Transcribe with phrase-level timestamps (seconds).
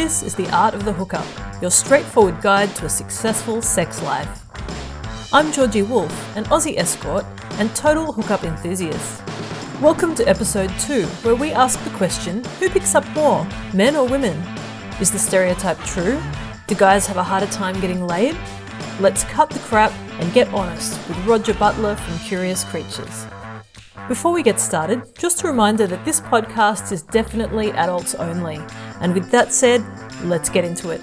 [0.00, 1.26] This is The Art of the Hookup,
[1.60, 4.44] your straightforward guide to a successful sex life.
[5.32, 9.20] I'm Georgie Wolf, an Aussie escort and total hookup enthusiast.
[9.82, 14.06] Welcome to episode 2, where we ask the question who picks up more, men or
[14.06, 14.40] women?
[15.00, 16.22] Is the stereotype true?
[16.68, 18.36] Do guys have a harder time getting laid?
[19.00, 19.90] Let's cut the crap
[20.20, 23.26] and get honest with Roger Butler from Curious Creatures.
[24.06, 28.60] Before we get started, just a reminder that this podcast is definitely adults only.
[29.00, 29.84] And with that said,
[30.24, 31.00] let's get into it.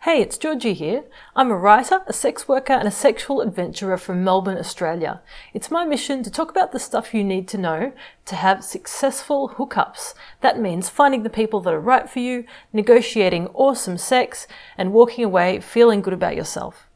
[0.00, 1.04] Hey, it's Georgie here.
[1.36, 5.22] I'm a writer, a sex worker, and a sexual adventurer from Melbourne, Australia.
[5.54, 7.92] It's my mission to talk about the stuff you need to know
[8.26, 10.12] to have successful hookups.
[10.40, 15.24] That means finding the people that are right for you, negotiating awesome sex, and walking
[15.24, 16.88] away feeling good about yourself.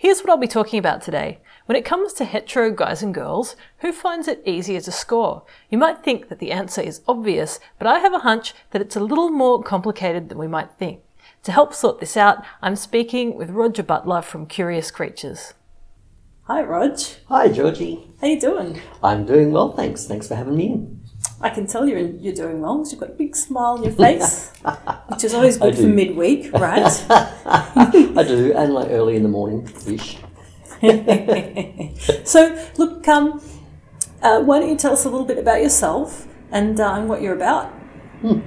[0.00, 1.40] Here's what I'll be talking about today.
[1.66, 5.42] When it comes to hetero guys and girls, who finds it easier to score?
[5.70, 8.94] You might think that the answer is obvious, but I have a hunch that it's
[8.94, 11.00] a little more complicated than we might think.
[11.42, 15.54] To help sort this out, I'm speaking with Roger Butler from Curious Creatures.
[16.44, 17.00] Hi, Rog.
[17.26, 18.08] Hi, Georgie.
[18.20, 18.80] How you doing?
[19.02, 20.06] I'm doing well, thanks.
[20.06, 21.00] Thanks for having me in.
[21.40, 23.92] I can tell you're you're doing well because you've got a big smile on your
[23.92, 24.50] face,
[25.08, 27.06] which is always good for midweek, right?
[27.10, 30.18] I do, and like early in the morning ish.
[32.24, 33.42] so, look, um,
[34.22, 37.20] uh, why don't you tell us a little bit about yourself and, uh, and what
[37.20, 37.66] you're about?
[38.20, 38.40] Hmm.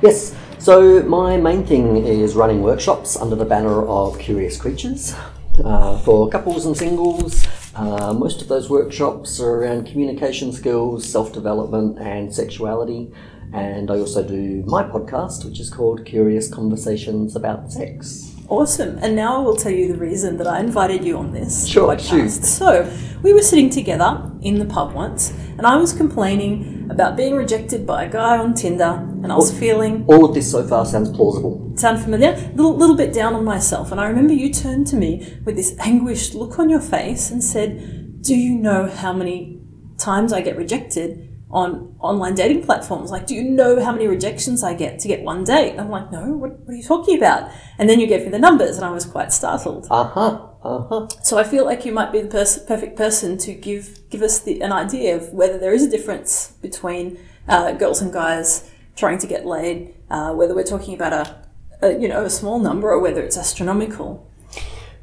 [0.00, 5.14] Yes, so my main thing is running workshops under the banner of Curious Creatures
[5.62, 7.46] uh, for couples and singles.
[7.76, 13.10] Uh, most of those workshops are around communication skills, self-development, and sexuality.
[13.52, 18.33] And I also do my podcast, which is called Curious Conversations About Sex.
[18.48, 18.98] Awesome.
[18.98, 21.94] And now I will tell you the reason that I invited you on this sure,
[21.94, 22.10] podcast.
[22.10, 22.44] Shoot.
[22.44, 22.92] So,
[23.22, 27.86] we were sitting together in the pub once, and I was complaining about being rejected
[27.86, 28.84] by a guy on Tinder,
[29.22, 30.04] and I was all, feeling.
[30.06, 31.72] All of this so far sounds plausible.
[31.76, 32.32] Sound familiar?
[32.32, 33.90] A little, little bit down on myself.
[33.90, 37.42] And I remember you turned to me with this anguished look on your face and
[37.42, 39.62] said, Do you know how many
[39.96, 41.33] times I get rejected?
[41.54, 43.12] On online dating platforms.
[43.12, 45.78] Like, do you know how many rejections I get to get one date?
[45.78, 47.48] I'm like, no, what, what, are you talking about?
[47.78, 49.86] And then you gave me the numbers, and I was quite startled.
[49.88, 50.48] Uh huh.
[50.64, 51.08] Uh huh.
[51.22, 54.40] So I feel like you might be the pers- perfect person to give give us
[54.40, 59.18] the, an idea of whether there is a difference between uh, girls and guys trying
[59.18, 62.90] to get laid, uh, whether we're talking about a, a you know a small number
[62.90, 64.28] or whether it's astronomical.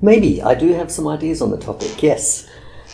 [0.02, 2.04] Maybe I do have some ideas on the topic.
[2.04, 2.50] Yes.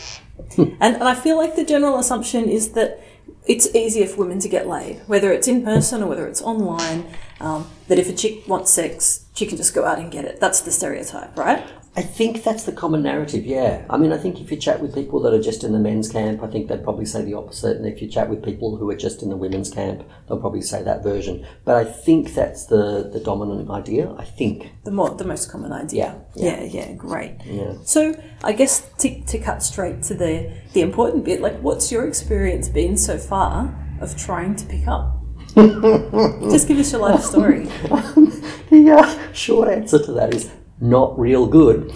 [0.58, 3.02] and, and I feel like the general assumption is that
[3.48, 7.06] it's easier for women to get laid, whether it's in person or whether it's online.
[7.40, 10.40] Um, that if a chick wants sex, she can just go out and get it.
[10.40, 11.66] That's the stereotype, right?
[11.98, 13.84] I think that's the common narrative, yeah.
[13.90, 16.08] I mean, I think if you chat with people that are just in the men's
[16.08, 17.76] camp, I think they'd probably say the opposite.
[17.76, 20.62] And if you chat with people who are just in the women's camp, they'll probably
[20.62, 21.44] say that version.
[21.66, 24.74] But I think that's the, the dominant idea, I think.
[24.84, 26.22] The more the most common idea.
[26.36, 27.38] Yeah, yeah, yeah great.
[27.44, 27.74] Yeah.
[27.84, 32.08] So I guess to, to cut straight to the, the important bit, like what's your
[32.08, 35.20] experience been so far of trying to pick up?
[35.56, 37.64] just give us your life story.
[38.70, 41.94] the uh, short answer to that is not real good.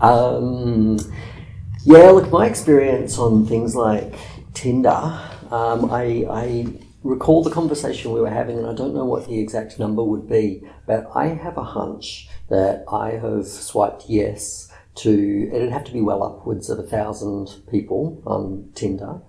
[0.00, 0.98] Um,
[1.84, 4.14] yeah, look, my experience on things like
[4.54, 6.66] Tinder, um, I, I
[7.02, 10.28] recall the conversation we were having, and I don't know what the exact number would
[10.28, 15.92] be, but I have a hunch that I have swiped yes to, it'd have to
[15.92, 19.20] be well upwards of a thousand people on Tinder.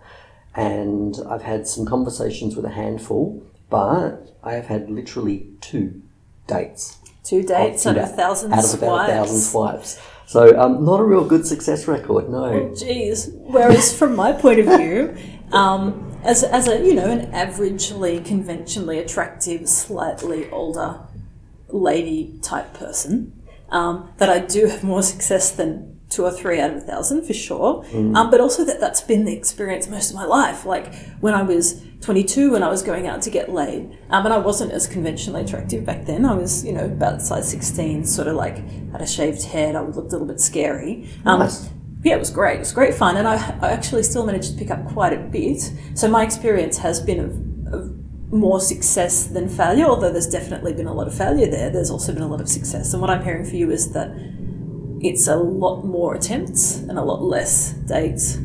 [0.55, 6.01] And I've had some conversations with a handful, but I have had literally two
[6.47, 9.99] dates Two dates out of a thousand out of about a thousand swipes.
[10.25, 12.45] So um, not a real good success record, no.
[12.45, 13.29] Oh, geez.
[13.33, 15.15] Whereas from my point of view,
[15.53, 20.99] um, as, as a you know an averagely conventionally attractive, slightly older
[21.69, 23.31] lady type person,
[23.69, 27.25] um, that I do have more success than two or three out of a thousand
[27.25, 27.83] for sure.
[27.85, 28.15] Mm.
[28.15, 30.65] Um, but also that that's been the experience most of my life.
[30.65, 34.33] Like when I was 22 when I was going out to get laid, um, and
[34.33, 36.25] I wasn't as conventionally attractive back then.
[36.25, 38.57] I was, you know, about size 16, sort of like
[38.91, 39.75] had a shaved head.
[39.75, 41.09] I looked a little bit scary.
[41.25, 41.69] Um, nice.
[42.03, 42.57] Yeah, it was great.
[42.57, 45.17] It was great fun, and I, I actually still managed to pick up quite a
[45.17, 45.71] bit.
[45.95, 50.87] So my experience has been of, of more success than failure, although there's definitely been
[50.87, 51.69] a lot of failure there.
[51.69, 52.91] There's also been a lot of success.
[52.91, 54.09] And what I'm hearing for you is that
[54.99, 58.39] it's a lot more attempts and a lot less dates.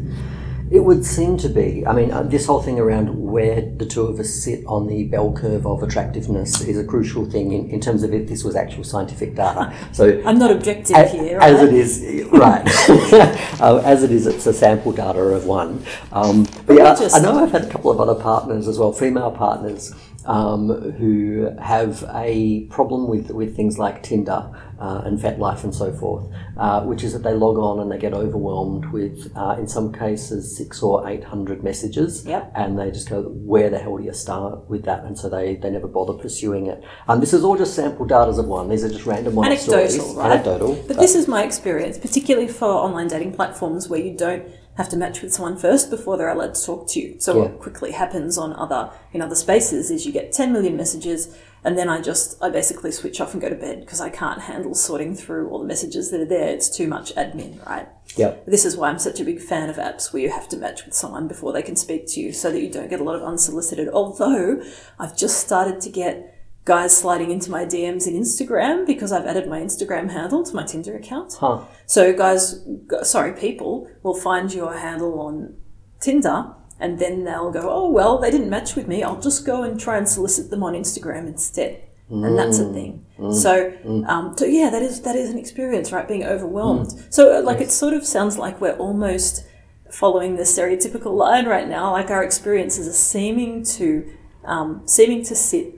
[0.70, 1.87] It would seem to be.
[1.87, 5.05] I mean, uh, this whole thing around where the two of us sit on the
[5.05, 8.55] bell curve of attractiveness is a crucial thing in, in terms of if this was
[8.55, 9.75] actual scientific data.
[9.93, 12.67] So I'm not objective a- here, as it is, right?
[13.61, 15.82] uh, as it is, it's a sample data of one.
[16.12, 18.93] Um, but yeah, just- I know I've had a couple of other partners as well,
[18.93, 19.94] female partners.
[20.26, 24.50] Um, who have a problem with, with things like Tinder
[24.81, 26.27] uh, and FetLife and so forth,
[26.57, 29.93] uh, which is that they log on and they get overwhelmed with, uh, in some
[29.93, 32.53] cases, six or eight hundred messages, Yep.
[32.55, 35.57] and they just go, "Where the hell do you start with that?" And so they,
[35.57, 36.83] they never bother pursuing it.
[37.09, 38.69] Um, this is all just sample data as of one.
[38.69, 40.31] These are just random Anecdotal, stories, right?
[40.33, 40.75] anecdotal.
[40.87, 44.45] But this is my experience, particularly for online dating platforms where you don't
[44.79, 47.17] have to match with someone first before they're allowed to talk to you.
[47.19, 47.43] So Yeah.
[47.43, 51.29] what quickly happens on other in other spaces is you get 10 million messages
[51.65, 54.43] and then I just I basically switch off and go to bed because I can't
[54.43, 56.49] handle sorting through all the messages that are there.
[56.49, 57.89] It's too much admin, right?
[58.17, 58.47] Yep.
[58.47, 60.85] This is why I'm such a big fan of apps where you have to match
[60.87, 63.17] with someone before they can speak to you so that you don't get a lot
[63.17, 63.89] of unsolicited.
[63.89, 64.63] Although
[65.01, 66.38] I've just started to get
[66.69, 70.65] guys sliding into my DMs in Instagram because I've added my Instagram handle to my
[70.65, 71.35] Tinder account.
[71.41, 71.65] Huh.
[71.87, 72.62] So guys,
[73.03, 75.56] sorry, people will find your handle on
[75.99, 79.03] Tinder and then they'll go, oh, well, they didn't match with me.
[79.03, 81.82] I'll just go and try and solicit them on Instagram instead.
[82.25, 83.05] And that's a thing.
[83.32, 83.73] So,
[84.06, 86.06] um, so yeah, that is that is an experience, right?
[86.09, 86.93] Being overwhelmed.
[87.11, 89.44] So, uh, like, it sort of sounds like we're almost
[89.91, 91.93] following the stereotypical line right now.
[91.93, 94.11] Like, our experiences are seeming to
[94.44, 95.78] um, seeming to sit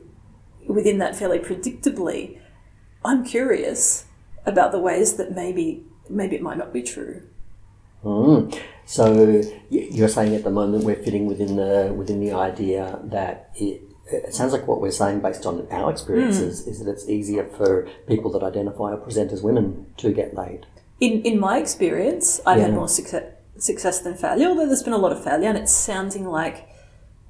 [0.72, 2.38] within that fairly predictably.
[3.04, 4.04] I'm curious
[4.46, 7.22] about the ways that maybe maybe it might not be true.
[8.04, 8.58] Mm.
[8.86, 13.82] So you're saying at the moment we're fitting within the within the idea that it,
[14.06, 17.88] it sounds like what we're saying based on our experiences is that it's easier for
[18.06, 20.66] people that identify or present as women to get laid.
[21.00, 23.24] In in my experience, I've had more success
[23.58, 24.48] success than failure.
[24.48, 26.68] Although there's been a lot of failure, and it's sounding like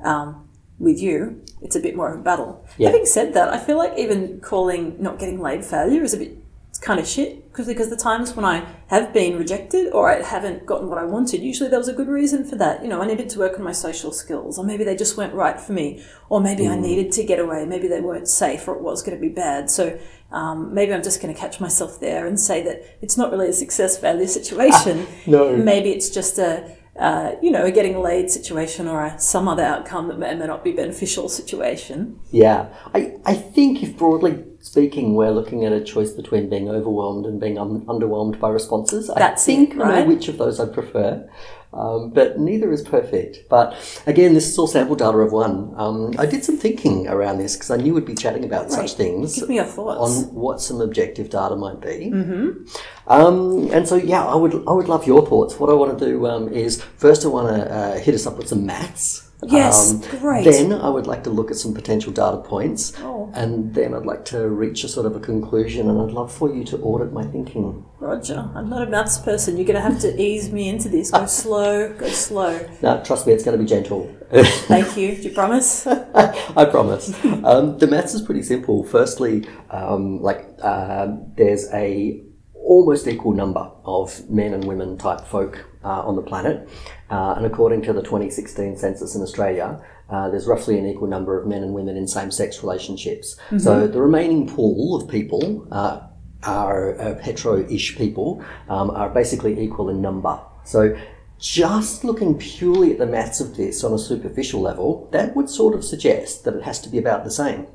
[0.05, 0.49] um,
[0.81, 2.67] with you, it's a bit more of a battle.
[2.79, 2.89] Yeah.
[2.89, 6.41] Having said that, I feel like even calling not getting laid failure is a bit
[6.71, 10.23] it's kind of shit because because the times when I have been rejected or I
[10.23, 12.85] haven't gotten what I wanted, usually there was a good reason for that.
[12.85, 15.35] You know, I needed to work on my social skills, or maybe they just weren't
[15.35, 18.77] right for me, or maybe I needed to get away, maybe they weren't safe, or
[18.77, 19.69] it was going to be bad.
[19.69, 19.99] So
[20.31, 23.49] um, maybe I'm just going to catch myself there and say that it's not really
[23.49, 25.09] a success failure situation.
[25.27, 25.57] no.
[25.57, 29.65] maybe it's just a uh, you know a getting laid situation or a, some other
[29.65, 32.21] outcome that may or may not be beneficial situation.
[32.31, 37.25] Yeah, I, I think if broadly speaking, we're looking at a choice between being overwhelmed
[37.25, 39.11] and being un- underwhelmed by responses.
[39.17, 41.29] That's I think it, I know which of those I prefer,
[41.73, 43.49] um, but neither is perfect.
[43.49, 43.75] But
[44.07, 45.73] again, this is all sample data of one.
[45.77, 48.95] Um, I did some thinking around this because I knew we'd be chatting about such
[48.95, 50.27] things Give me your thoughts.
[50.27, 52.11] on what some objective data might be.
[52.13, 52.67] Mm-hmm.
[53.07, 55.59] Um, and so, yeah, I would I would love your thoughts.
[55.59, 58.37] What I want to do um, is first I want to uh, hit us up
[58.37, 59.30] with some maths.
[59.47, 60.45] Yes, Um, great.
[60.45, 63.31] Then I would like to look at some potential data points, Oh.
[63.35, 65.89] and then I'd like to reach a sort of a conclusion.
[65.89, 67.85] And I'd love for you to audit my thinking.
[67.99, 69.57] Roger, I'm not a maths person.
[69.57, 71.11] You're going to have to ease me into this.
[71.11, 72.61] Go slow, go slow.
[72.83, 74.15] Now, trust me, it's going to be gentle.
[74.33, 75.17] Thank you.
[75.17, 75.87] Do you promise?
[75.87, 77.13] I promise.
[77.45, 78.85] Um, the maths is pretty simple.
[78.85, 82.23] Firstly, um, like um there's a
[82.71, 86.69] almost equal number of men and women type folk uh, on the planet,
[87.11, 89.85] uh, and according to the 2016 census in Australia.
[90.09, 93.37] Uh, there's roughly an equal number of men and women in same-sex relationships.
[93.59, 96.01] So the remaining pool of people uh,
[96.43, 100.41] are uh, hetero-ish people um, are basically equal in number.
[100.65, 100.97] So
[101.39, 105.75] just looking purely at the maths of this on a superficial level, that would sort
[105.75, 107.67] of suggest that it has to be about the same.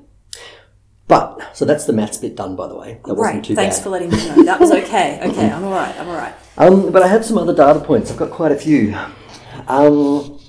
[1.07, 3.00] But so that's the maths bit done, by the way.
[3.05, 3.43] That wasn't Great.
[3.43, 3.83] too Thanks bad.
[3.83, 4.43] for letting me know.
[4.43, 5.19] That was okay.
[5.29, 5.95] Okay, I'm all right.
[6.00, 6.33] I'm all right.
[6.57, 8.12] Um, but I have some other data points.
[8.12, 8.95] I've got quite a few.
[9.67, 10.39] Um,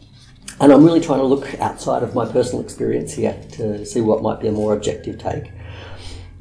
[0.61, 4.23] and I'm really trying to look outside of my personal experience here to see what
[4.23, 5.51] might be a more objective take.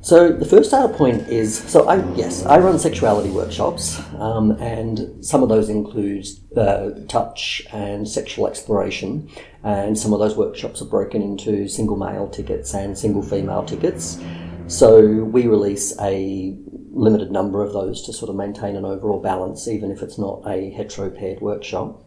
[0.01, 5.25] So the first data point is so I yes I run sexuality workshops um, and
[5.25, 9.31] some of those include uh, touch and sexual exploration
[9.65, 14.19] and some of those workshops are broken into single male tickets and single female tickets.
[14.67, 16.55] So we release a
[16.91, 20.43] limited number of those to sort of maintain an overall balance, even if it's not
[20.47, 22.03] a hetero paired workshop.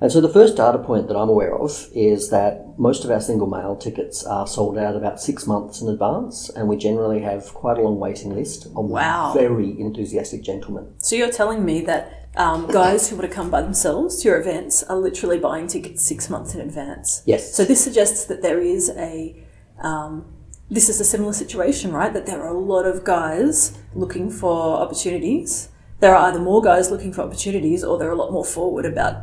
[0.00, 3.20] And so the first data point that I'm aware of is that most of our
[3.20, 7.52] single male tickets are sold out about six months in advance, and we generally have
[7.54, 9.32] quite a long waiting list of Wow.
[9.34, 10.88] very enthusiastic gentlemen.
[10.98, 14.40] So you're telling me that um, guys who want to come by themselves to your
[14.40, 17.22] events are literally buying tickets six months in advance.
[17.26, 17.54] Yes.
[17.54, 19.44] So this suggests that there is a
[19.82, 20.26] um,
[20.70, 22.12] this is a similar situation, right?
[22.12, 25.68] That there are a lot of guys looking for opportunities.
[26.00, 29.16] There are either more guys looking for opportunities, or they're a lot more forward about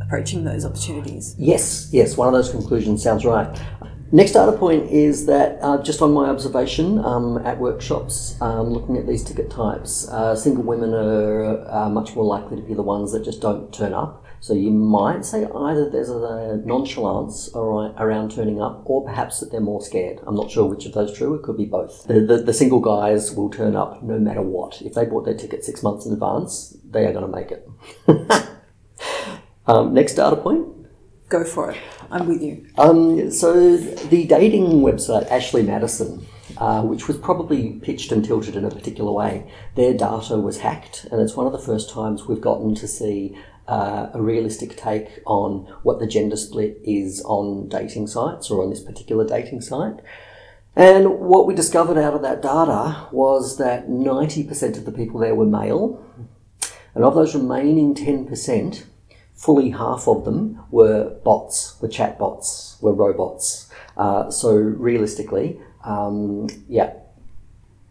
[0.00, 1.34] approaching those opportunities.
[1.38, 3.46] Yes, yes, one of those conclusions sounds right.
[4.10, 8.96] Next data point is that uh, just on my observation um, at workshops, um, looking
[8.96, 12.82] at these ticket types, uh, single women are uh, much more likely to be the
[12.82, 14.24] ones that just don't turn up.
[14.40, 19.60] So you might say either there's a nonchalance around turning up, or perhaps that they're
[19.60, 20.20] more scared.
[20.26, 21.34] I'm not sure which of those true.
[21.34, 22.04] It could be both.
[22.04, 24.80] The, the, the single guys will turn up no matter what.
[24.80, 27.68] If they bought their ticket six months in advance, they are going to make it.
[29.66, 30.66] um, next data point.
[31.28, 31.78] Go for it.
[32.10, 32.66] I'm with you.
[32.78, 38.64] Um, so the dating website Ashley Madison, uh, which was probably pitched and tilted in
[38.64, 42.40] a particular way, their data was hacked, and it's one of the first times we've
[42.40, 43.36] gotten to see
[43.66, 48.70] uh, a realistic take on what the gender split is on dating sites or on
[48.70, 50.00] this particular dating site.
[50.74, 55.34] And what we discovered out of that data was that 90% of the people there
[55.34, 56.02] were male,
[56.94, 58.84] and of those remaining 10%,
[59.38, 63.70] fully half of them were bots, were chat bots, were robots.
[63.96, 66.92] Uh, so realistically, um, yeah.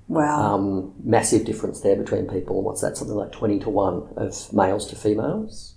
[0.10, 0.56] Wow.
[0.56, 2.62] Um, massive difference there between people.
[2.62, 2.98] What's that?
[2.98, 5.74] Something like 20 to 1 of males to females.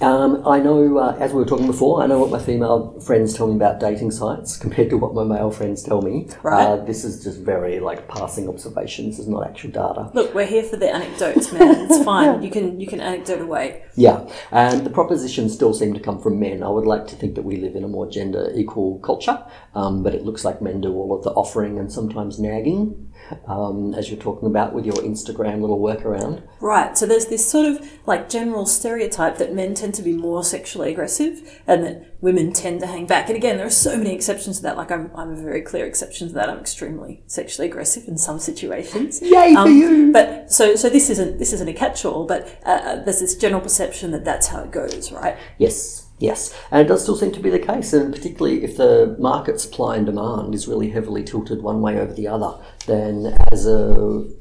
[0.00, 3.34] Um, I know, uh, as we were talking before, I know what my female friends
[3.34, 6.28] tell me about dating sites compared to what my male friends tell me.
[6.42, 6.64] Right.
[6.64, 9.18] Uh, this is just very like passing observations.
[9.18, 10.10] This is not actual data.
[10.14, 11.90] Look, we're here for the anecdotes, man.
[11.90, 12.42] It's fine.
[12.42, 13.84] You can you can anecdote away.
[13.94, 16.62] Yeah, and the propositions still seem to come from men.
[16.62, 20.02] I would like to think that we live in a more gender equal culture, um,
[20.02, 23.09] but it looks like men do all of the offering and sometimes nagging
[23.46, 26.42] um, as you're talking about with your Instagram little workaround.
[26.60, 26.96] Right.
[26.96, 30.90] So there's this sort of like general stereotype that men tend to be more sexually
[30.92, 33.28] aggressive and that women tend to hang back.
[33.28, 34.76] And again, there are so many exceptions to that.
[34.76, 36.48] Like I'm, I'm a very clear exception to that.
[36.48, 39.22] I'm extremely sexually aggressive in some situations.
[39.22, 40.12] Yay um, for you!
[40.12, 42.26] But so so this isn't this isn't a catch-all.
[42.26, 45.36] But uh, uh, there's this general perception that that's how it goes, right?
[45.58, 46.09] Yes.
[46.20, 49.58] Yes, and it does still seem to be the case, and particularly if the market
[49.58, 53.94] supply and demand is really heavily tilted one way over the other, then as a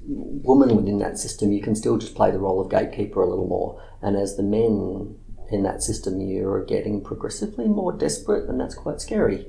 [0.03, 3.48] woman within that system, you can still just play the role of gatekeeper a little
[3.48, 3.81] more.
[4.01, 5.15] And as the men
[5.51, 9.48] in that system, you're getting progressively more desperate, and that's quite scary.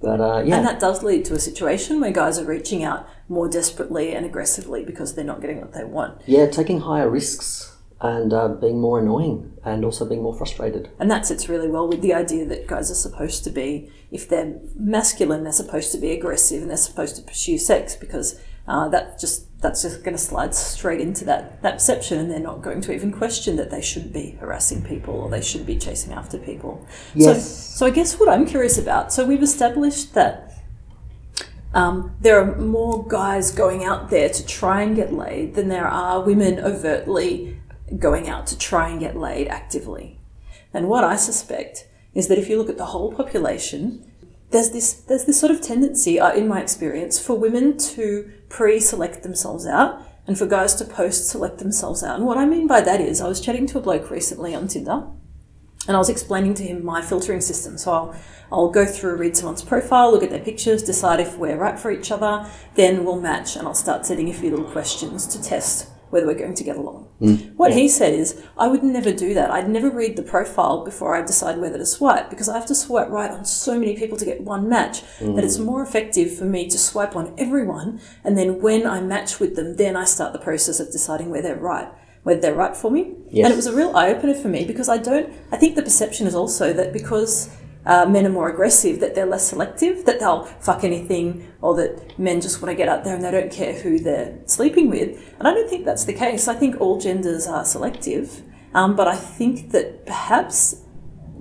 [0.00, 0.58] But uh, yeah.
[0.58, 4.24] And that does lead to a situation where guys are reaching out more desperately and
[4.24, 6.22] aggressively because they're not getting what they want.
[6.24, 10.88] Yeah, taking higher risks and uh, being more annoying and also being more frustrated.
[11.00, 14.28] And that sits really well with the idea that guys are supposed to be, if
[14.28, 18.88] they're masculine, they're supposed to be aggressive and they're supposed to pursue sex because uh,
[18.88, 22.62] that just that's just going to slide straight into that, that perception and they're not
[22.62, 26.12] going to even question that they should be harassing people or they should be chasing
[26.12, 26.86] after people.
[27.12, 27.44] Yes.
[27.44, 30.52] So, so I guess what I'm curious about, so we've established that
[31.74, 35.88] um, there are more guys going out there to try and get laid than there
[35.88, 37.57] are women overtly
[37.98, 40.18] going out to try and get laid actively.
[40.74, 44.04] And what I suspect is that if you look at the whole population,
[44.50, 49.22] there's this there's this sort of tendency, uh, in my experience, for women to pre-select
[49.22, 52.16] themselves out and for guys to post-select themselves out.
[52.16, 54.68] And what I mean by that is, I was chatting to a bloke recently on
[54.68, 55.06] Tinder,
[55.86, 57.78] and I was explaining to him my filtering system.
[57.78, 58.16] So I'll
[58.50, 61.90] I'll go through, read someone's profile, look at their pictures, decide if we're right for
[61.90, 65.88] each other, then we'll match, and I'll start setting a few little questions to test
[66.10, 67.08] whether we're going to get along.
[67.20, 67.54] Mm.
[67.56, 69.50] What he said is, I would never do that.
[69.50, 72.74] I'd never read the profile before I decide whether to swipe because I have to
[72.74, 75.34] swipe right on so many people to get one match mm.
[75.34, 79.40] that it's more effective for me to swipe on everyone and then when I match
[79.40, 81.88] with them, then I start the process of deciding whether they're right.
[82.22, 83.14] Whether they're right for me.
[83.30, 83.44] Yes.
[83.44, 85.82] And it was a real eye opener for me because I don't, I think the
[85.82, 87.48] perception is also that because
[87.88, 92.18] uh, men are more aggressive, that they're less selective, that they'll fuck anything, or that
[92.18, 95.34] men just want to get out there and they don't care who they're sleeping with.
[95.38, 96.46] And I don't think that's the case.
[96.48, 98.42] I think all genders are selective,
[98.74, 100.82] um, but I think that perhaps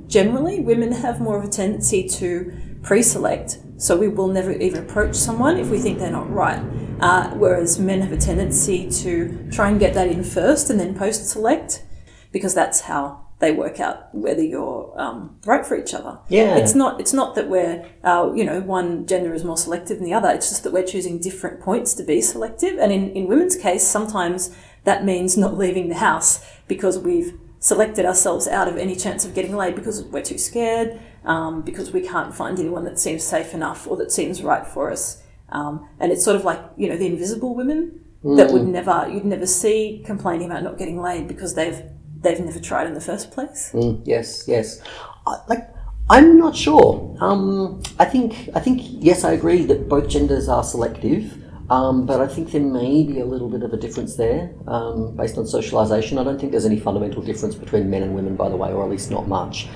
[0.08, 4.82] generally women have more of a tendency to pre select, so we will never even
[4.82, 6.64] approach someone if we think they're not right.
[7.02, 10.98] Uh, whereas men have a tendency to try and get that in first and then
[10.98, 11.84] post select
[12.32, 16.18] because that's how they work out whether you're um, right for each other.
[16.28, 20.00] Yeah, it's not it's not that we're uh, you know one gender is more selective
[20.00, 20.30] than the other.
[20.30, 22.80] It's just that we're choosing different points to be selective.
[22.80, 28.06] And in in women's case, sometimes that means not leaving the house because we've selected
[28.06, 32.02] ourselves out of any chance of getting laid because we're too scared, um, because we
[32.02, 35.24] can't find anyone that seems safe enough or that seems right for us.
[35.50, 38.38] Um, and it's sort of like you know the invisible women mm.
[38.38, 41.84] that would never you'd never see complaining about not getting laid because they've
[42.22, 43.72] they've never tried in the first place.
[43.74, 44.82] Mm, yes, yes.
[45.26, 45.70] I, like,
[46.10, 47.16] I'm not sure.
[47.20, 51.44] Um, I think I think yes, I agree that both genders are selective.
[51.70, 55.18] Um, but I think there may be a little bit of a difference there um,
[55.18, 56.18] based on socialisation.
[56.18, 58.86] I don't think there's any fundamental difference between men and women, by the way, or
[58.86, 59.68] at least not much.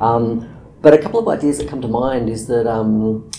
[0.00, 3.30] Um, but a couple of ideas that come to mind is that um,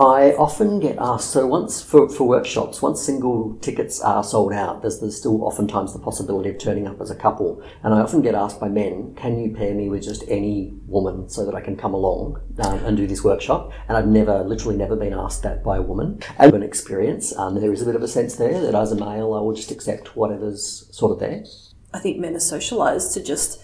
[0.00, 4.80] I often get asked, so once for, for workshops, once single tickets are sold out,
[4.80, 7.62] there's, there's still oftentimes the possibility of turning up as a couple.
[7.82, 11.28] And I often get asked by men, can you pair me with just any woman
[11.28, 13.72] so that I can come along um, and do this workshop?
[13.88, 16.22] And I've never, literally never been asked that by a woman.
[16.38, 18.96] And an experience, um, there is a bit of a sense there that as a
[18.96, 21.44] male, I will just accept whatever's sort of there.
[21.92, 23.62] I think men are socialized to just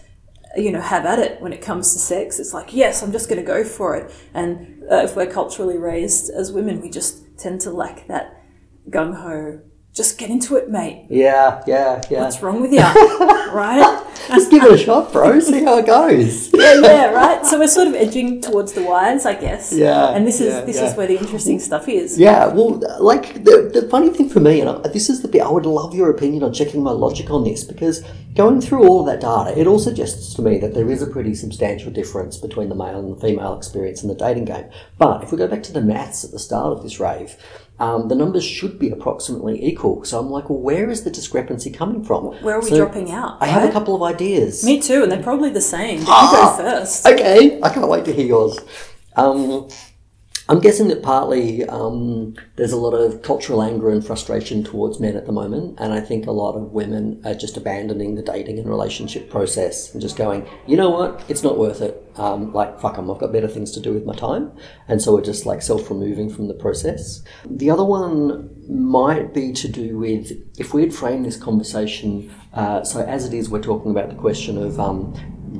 [0.57, 2.39] you know, have at it when it comes to sex.
[2.39, 4.13] It's like, yes, I'm just going to go for it.
[4.35, 8.43] And uh, if we're culturally raised as women, we just tend to lack that
[8.89, 9.61] gung ho.
[9.93, 11.07] Just get into it, mate.
[11.09, 12.21] Yeah, yeah, yeah.
[12.21, 12.81] What's wrong with you?
[13.53, 14.06] right?
[14.29, 15.39] Just give it a shot, bro.
[15.41, 16.53] See how it goes.
[16.55, 17.45] yeah, yeah, right.
[17.47, 19.73] So we're sort of edging towards the wires, I guess.
[19.73, 20.11] Yeah.
[20.11, 20.91] And this is yeah, this yeah.
[20.91, 22.19] is where the interesting stuff is.
[22.19, 25.43] Yeah, well, like the, the funny thing for me, and I, this is the bit
[25.43, 28.05] I would love your opinion on checking my logic on this because
[28.35, 31.07] going through all of that data, it all suggests to me that there is a
[31.07, 34.69] pretty substantial difference between the male and the female experience in the dating game.
[34.99, 37.37] But if we go back to the maths at the start of this rave,
[37.79, 40.05] um, the numbers should be approximately equal.
[40.05, 42.25] So I'm like, well, where is the discrepancy coming from?
[42.43, 43.39] Where are we So dropping out?
[43.41, 44.65] I have a couple of ideas.
[44.65, 46.01] Me too, and they're probably the same.
[46.01, 46.57] But Ah!
[46.57, 47.07] you go first.
[47.07, 48.59] Okay, I can't wait to hear yours.
[49.17, 49.69] Um,
[50.49, 55.17] I'm guessing that partly um, there's a lot of cultural anger and frustration towards men
[55.17, 58.61] at the moment, and I think a lot of women are just abandoning the dating
[58.61, 62.01] and relationship process and just going, you know what, it's not worth it.
[62.15, 64.53] Um, like, them, I've got better things to do with my time.
[64.87, 67.25] And so we're just like self removing from the process.
[67.45, 72.85] The other one might be to do with if we had framed this conversation, uh,
[72.85, 75.13] so as it is, we're talking about the question of um,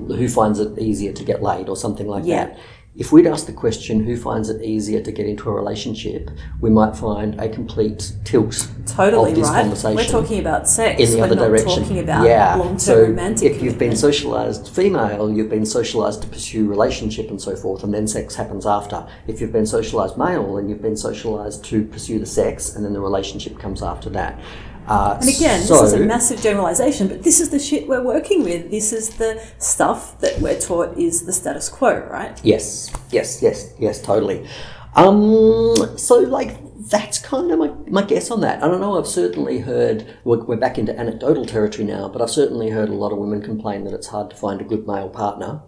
[0.07, 2.47] who finds it easier to get laid or something like Yeah.
[2.47, 2.59] that.
[2.99, 6.31] If we'd ask the question, who finds it easier to get into a relationship,
[6.63, 9.61] we might find a complete tilt Totally of this right.
[9.61, 10.99] conversation We're talking about sex.
[10.99, 11.83] in the We're other not direction.
[11.83, 12.55] talking about yeah.
[12.55, 13.53] long-term so romantic.
[13.53, 17.93] if you've been socialized female, you've been socialized to pursue relationship and so forth, and
[17.93, 19.07] then sex happens after.
[19.27, 22.95] If you've been socialized male, then you've been socialized to pursue the sex, and then
[22.95, 24.41] the relationship comes after that.
[24.89, 28.05] Uh, And again, so, this is a massive generalization, but this is the shit we're
[28.05, 28.71] working with.
[28.71, 32.41] This is the stuff that we're taught is the status quo, right?
[32.45, 34.47] Yes, yes, yes, yes, totally.
[34.95, 36.57] Um, so like
[36.89, 38.63] that's kind of my, my guess on that.
[38.63, 38.97] I don't know.
[38.99, 42.95] I've certainly heard we're, we're back into anecdotal territory now, but I've certainly heard a
[42.95, 45.63] lot of women complain that it's hard to find a good male partner,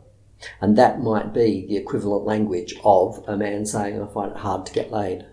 [0.61, 4.65] and that might be the equivalent language of a man saying, "I find it hard
[4.67, 5.27] to get laid."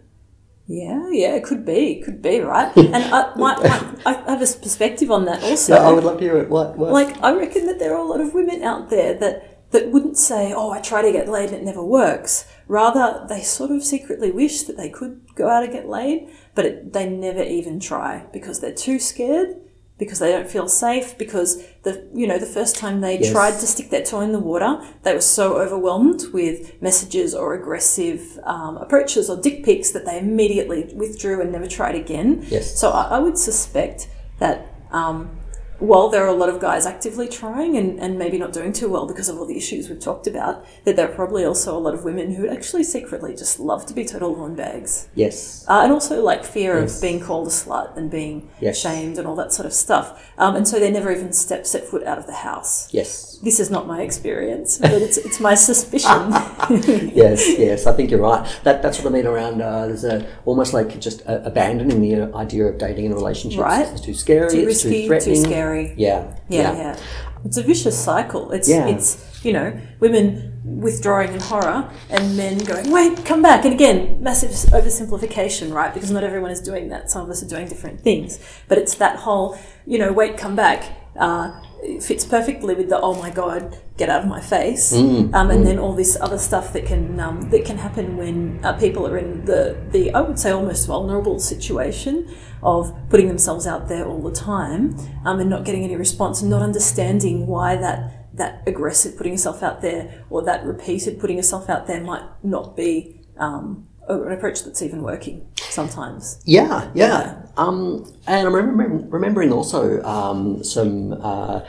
[0.67, 2.75] Yeah, yeah, it could be, could be, right?
[2.77, 5.75] And I, my, my, I have a perspective on that also.
[5.75, 6.49] Yeah, I would love to hear it.
[6.49, 6.77] What?
[6.77, 6.91] what?
[6.91, 10.17] like I reckon that there are a lot of women out there that that wouldn't
[10.17, 13.83] say, "Oh, I try to get laid and it never works." Rather, they sort of
[13.83, 17.79] secretly wish that they could go out and get laid, but it, they never even
[17.79, 19.57] try because they're too scared,
[19.97, 23.31] because they don't feel safe, because the you know the first time they Yes.
[23.31, 27.53] tried to stick their toe in the water, they were so overwhelmed with messages or
[27.53, 32.45] aggressive um, approaches or dick pics that they immediately withdrew and never tried again.
[32.49, 32.77] Yes.
[32.79, 35.37] So I, I would suspect that um,
[35.79, 38.87] while there are a lot of guys actively trying and, and maybe not doing too
[38.89, 41.79] well because of all the issues we've talked about, that there are probably also a
[41.79, 45.07] lot of women who actually secretly just love to be total lawn bags.
[45.15, 45.65] yes.
[45.67, 46.95] Uh, and also like fear Yes.
[46.95, 48.79] of being called a slut and being Yes.
[48.79, 50.31] shamed and all that sort of stuff.
[50.37, 52.87] Um, and so they never even step set foot out of the house.
[52.93, 53.39] Yes.
[53.43, 56.31] This is not my experience, but it's, it's my suspicion.
[57.13, 58.47] yes, yes, I think you're right.
[58.63, 59.61] That, that's what I mean around.
[59.61, 63.59] Uh, there's a almost like just uh, abandoning the idea of dating and relationships.
[63.61, 63.87] Right.
[63.87, 64.49] It's too scary.
[64.49, 65.43] too it's risky, too too threatening.
[65.43, 65.64] scary.
[65.97, 66.95] Yeah, Yeah, yeah.
[67.43, 68.51] It's a vicious cycle.
[68.51, 68.87] It's Yeah.
[68.87, 69.09] it's
[69.45, 74.49] you know women withdrawing in horror and men going wait come back and again massive
[74.71, 78.39] oversimplification right because not everyone is doing that some of us are doing different things
[78.67, 80.79] but it's that whole you know wait come back
[81.19, 81.51] uh,
[81.85, 84.91] it fits perfectly with the oh my god get out of my face.
[84.93, 88.59] Mm, um, and then all this other stuff that can um, that can happen when
[88.63, 92.29] uh, people are in the the I would say almost vulnerable situation
[92.61, 96.49] of putting themselves out there all the time um, and not getting any response and
[96.49, 101.69] not understanding why that that aggressive putting yourself out there or that repeated putting yourself
[101.69, 106.39] out there might not be um, an approach that's even working sometimes.
[106.45, 107.41] Yeah, yeah.
[107.57, 111.61] Um, and I'm remembering, remembering also um, some uh,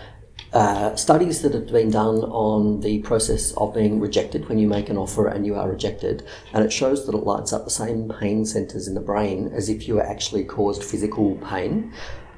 [0.52, 4.88] uh, studies that have been done on the process of being rejected when you make
[4.88, 6.26] an offer and you are rejected.
[6.52, 9.68] And it shows that it lights up the same pain centers in the brain as
[9.68, 11.92] if you were actually caused physical pain.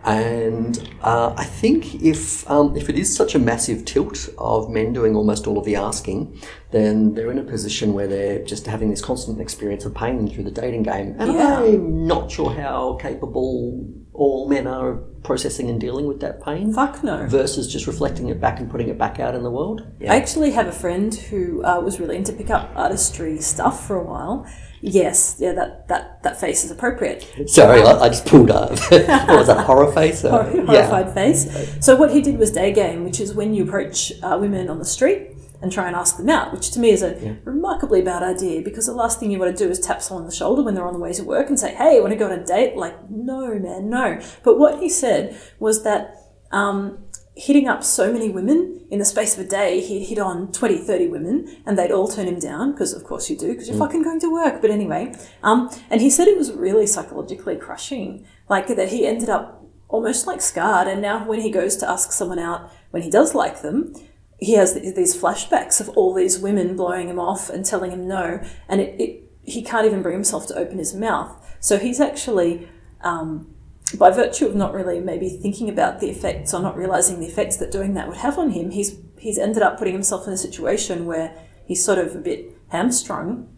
[0.09, 4.95] And uh, I think if um, if it is such a massive tilt of men
[4.95, 6.41] doing almost all of the asking,
[6.71, 10.45] then they're in a position where they're just having this constant experience of pain through
[10.45, 11.15] the dating game.
[11.19, 11.61] And Yeah.
[11.61, 16.73] I'm not sure how capable all men are of processing and dealing with that pain
[16.73, 17.27] Fuck no.
[17.27, 19.87] versus just reflecting it back and putting it back out in the world.
[20.01, 24.03] I actually have a friend who uh, was really into pickup artistry stuff for a
[24.03, 24.47] while.
[24.81, 27.23] Yes, yeah, that, that, that face is appropriate.
[27.47, 28.71] Sorry, I, I just pulled up.
[28.91, 30.25] what was that horror face?
[30.25, 31.77] Or- Hor- horrified face.
[31.85, 34.79] So what he did was day game, which is when you approach uh, women on
[34.79, 38.23] the street and try and ask them out, which to me is a remarkably bad
[38.23, 40.63] idea because the last thing you want to do is tap someone on the shoulder
[40.63, 42.45] when they're on the way to work and say, "Hey, want to go on a
[42.47, 44.21] date?" Like, no, man, no.
[44.45, 46.15] But what he said was that
[46.53, 46.99] um,
[47.39, 50.79] hitting up so many women in the space of a day, he'd hit on 20,
[50.79, 53.79] 30 women and they'd all turn him down because, of course, you do because you're
[53.79, 54.61] fucking going to work.
[54.61, 59.29] But anyway, um, and he said it was really psychologically crushing, like that he ended
[59.29, 60.89] up almost like scarred.
[60.89, 63.95] And now when he goes to ask someone out, when he does like them,
[64.41, 68.09] he has th- these flashbacks of all these women blowing him off and telling him
[68.09, 71.57] no, and it, it he can't even bring himself to open his mouth.
[71.61, 72.69] So he's actually,
[73.01, 73.55] um,
[73.97, 77.57] by virtue of not really maybe thinking about the effects or not realizing the effects
[77.57, 80.37] that doing that would have on him, he's he's ended up putting himself in a
[80.37, 83.49] situation where he's sort of a bit hamstrung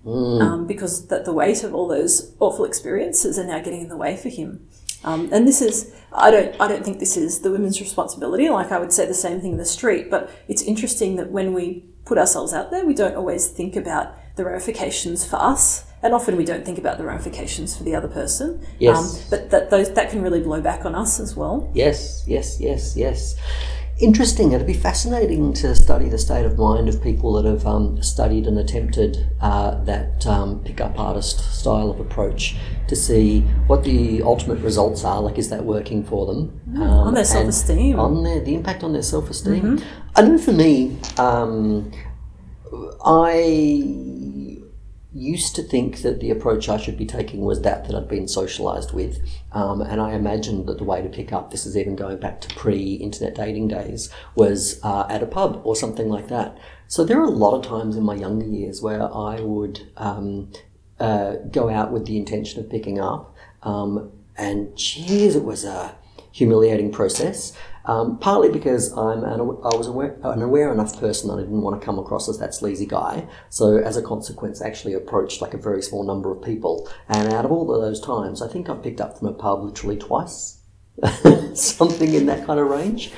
[0.41, 3.97] um, because that the weight of all those awful experiences are now getting in the
[3.97, 4.67] way for him.
[5.03, 8.49] Um, and this is, I don't, I don't think this is the women's responsibility.
[8.51, 11.55] Like I would say the same thing in the street, but it's interesting that when
[11.55, 16.15] we put ourselves out there, we don't always think about the ramifications for us, and
[16.15, 18.65] often we don't think about the ramifications for the other person.
[18.79, 18.97] Yes.
[18.97, 21.71] Um, but that those that can really blow back on us as well.
[21.75, 23.37] Yes, yes, yes, yes.
[23.99, 24.53] Interesting.
[24.53, 28.47] It'd be fascinating to study the state of mind of people that have um, studied
[28.47, 32.57] and attempted uh, that um, pickup artist style of approach
[32.89, 35.21] to see what the ultimate results are.
[35.21, 36.61] Like, is that working for them?
[36.77, 38.01] Um, on their self-esteem.
[38.01, 39.83] On their, the impact on their self esteem.
[40.17, 41.93] I know for me, um,
[43.05, 44.10] I
[45.21, 48.25] used to think that the approach I should be taking was that that I'd been
[48.25, 49.19] socialised with,
[49.53, 52.41] um, and I imagined that the way to pick up this is even going back
[52.41, 56.59] to pre-internet dating days was uh, at a pub or something like that.
[56.89, 60.51] So there are a lot of times in my younger years where I would um,
[60.99, 65.95] uh, go out with the intention of picking up, um, and geez, it was a
[66.33, 67.53] humiliating process.
[67.87, 71.63] Um, partly because I'm an, I was aware, an aware enough person that I didn't
[71.63, 73.27] want to come across as that sleazy guy.
[73.49, 76.91] So as a consequence, actually approached like a very small number of people.
[77.09, 79.63] And out of all of those times, I think I've picked up from a pub
[79.63, 80.59] literally twice.
[81.55, 83.13] something in that kind of range.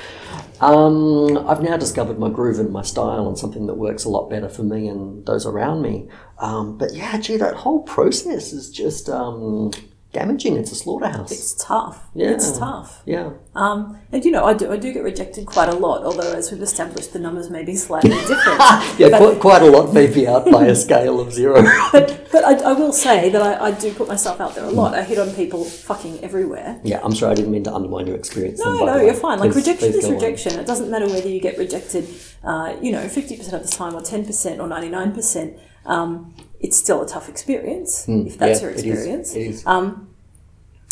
[0.61, 4.31] Um, I've now discovered my groove and my style and something that works a lot
[4.31, 6.09] better for me and those around me.
[6.39, 9.73] Um, but yeah, gee, that whole process is just um,
[10.13, 10.57] damaging.
[10.57, 11.33] It's a slaughterhouse.
[11.33, 12.09] It's tough.
[12.15, 12.31] Yeah.
[12.31, 13.03] It's tough.
[13.07, 13.31] yeah.
[13.55, 16.03] Um, and you know, I do I do get rejected quite a lot.
[16.05, 18.61] Although, as we've established, the numbers may be slightly different.
[18.99, 21.63] Yeah, But- quite, quite a lot may be out by a scale of zero.
[21.93, 24.71] But but I, I will say that I, I do put myself out there a
[24.71, 24.95] lot.
[24.95, 26.81] I hit on people fucking everywhere.
[26.83, 28.59] yeah, I'm sorry, I didn't mean to undermine your experience.
[28.63, 29.39] then, No, by no, you're fine.
[29.39, 30.15] Like Please- rejection please is go on.
[30.15, 30.59] rejection.
[30.59, 32.09] It doesn't matter whether you get rejected,
[32.45, 35.59] uh, you know, fifty percent of the time, or ten percent, or ninety nine percent.
[35.85, 38.61] Um, it's still a tough experience if that's.
[38.61, 39.35] Yeah, your it is, experience.
[39.35, 39.67] It is.
[39.67, 40.09] Um,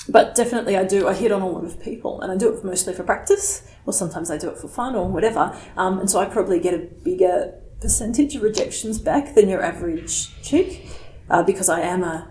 [0.09, 1.09] but definitely, I do.
[1.09, 3.93] I hit on a lot of people, and I do it mostly for practice, or
[3.93, 5.57] sometimes I do it for fun or whatever.
[5.77, 10.43] Um, and so I probably get a bigger percentage of rejections back than your average
[10.43, 10.87] chick,
[11.31, 12.29] uh, because I am a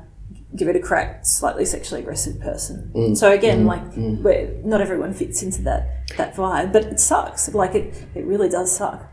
[0.56, 2.92] give it a crack, slightly sexually aggressive person.
[2.96, 3.18] Mm.
[3.18, 3.84] So again, like,
[4.22, 7.54] where not everyone fits into that that vibe, but it sucks.
[7.54, 9.06] Like it, it really does suck.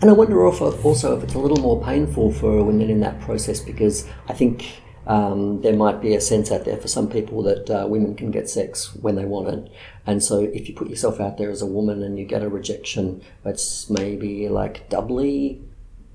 [0.00, 3.20] And I wonder if, also if it's a little more painful for women in that
[3.20, 7.42] process because I think um, there might be a sense out there for some people
[7.42, 9.72] that uh, women can get sex when they want it.
[10.06, 12.48] And so if you put yourself out there as a woman and you get a
[12.48, 15.62] rejection, it's maybe like doubly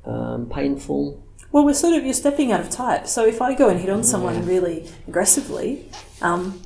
[0.05, 1.23] um, painful.
[1.51, 3.07] Well, we're sort of you're stepping out of type.
[3.07, 5.89] So if I go and hit on someone really aggressively,
[6.21, 6.61] um,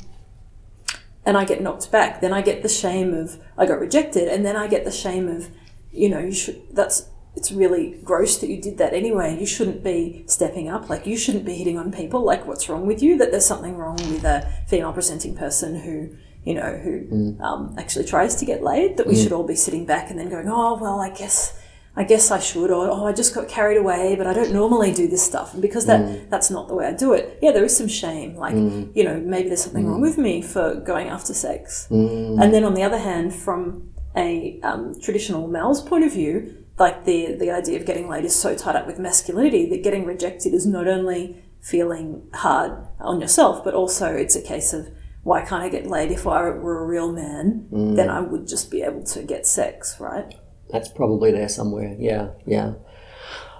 [1.25, 4.45] and I get knocked back, then I get the shame of I got rejected, and
[4.45, 5.49] then I get the shame of,
[5.91, 6.61] you know, you should.
[6.71, 9.39] That's it's really gross that you did that anyway.
[9.39, 10.89] You shouldn't be stepping up.
[10.89, 12.23] Like you shouldn't be hitting on people.
[12.23, 13.17] Like what's wrong with you?
[13.17, 16.17] That there's something wrong with a female presenting person who.
[16.45, 19.85] You know, who um, actually tries to get laid, that we should all be sitting
[19.85, 21.57] back and then going, oh, well, I guess
[21.95, 24.91] I guess I should, or oh, I just got carried away, but I don't normally
[24.91, 27.37] do this stuff, and because that that's not the way I do it.
[27.41, 28.55] Yeah, there is some shame, like
[28.95, 31.87] you know, maybe there's something wrong with me for going after sex.
[32.41, 37.05] And then on the other hand, from a um, traditional male's point of view, like
[37.05, 40.53] the the idea of getting laid is so tied up with masculinity that getting rejected
[40.53, 44.89] is not only feeling hard on yourself, but also it's a case of
[45.23, 47.67] why can't I get laid if I were a real man?
[47.71, 47.95] Mm.
[47.95, 50.33] Then I would just be able to get sex, right?
[50.73, 51.95] That's probably there somewhere.
[51.99, 52.73] Yeah, yeah.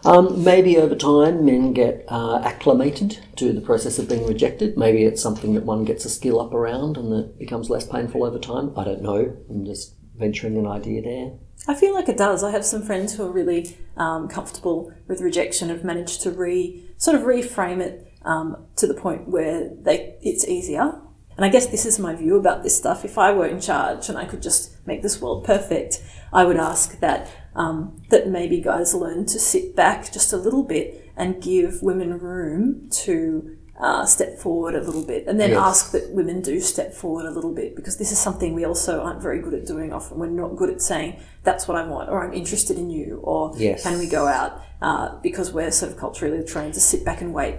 [0.04, 4.78] Um, maybe over time men get uh, acclimated to the process of being rejected.
[4.78, 8.26] Maybe it's something that one gets a skill up around and that becomes less painful
[8.26, 8.74] over time.
[8.76, 9.38] I don't know.
[9.50, 11.32] I'm just venturing an idea there.
[11.68, 12.44] I feel like it does.
[12.44, 16.84] I have some friends who are really um, comfortable with rejection, have managed to re
[16.98, 21.00] sort of reframe it um, to the point where they it's easier.
[21.38, 23.04] And I guess this is my view about this stuff.
[23.04, 26.58] If I were in charge and I could just make this world perfect, I would
[26.58, 31.42] ask that um, that maybe guys learn to sit back just a little bit and
[31.42, 35.60] give women room to uh, step forward a little bit, and then Yes.
[35.60, 39.02] ask that women do step forward a little bit because this is something we also
[39.02, 39.92] aren't very good at doing.
[39.94, 43.20] Often we're not good at saying that's what I want, or I'm interested in you,
[43.24, 43.84] or Yes.
[43.84, 44.62] can we go out?
[44.82, 47.56] Uh, because we're sort of culturally trained to sit back and wait.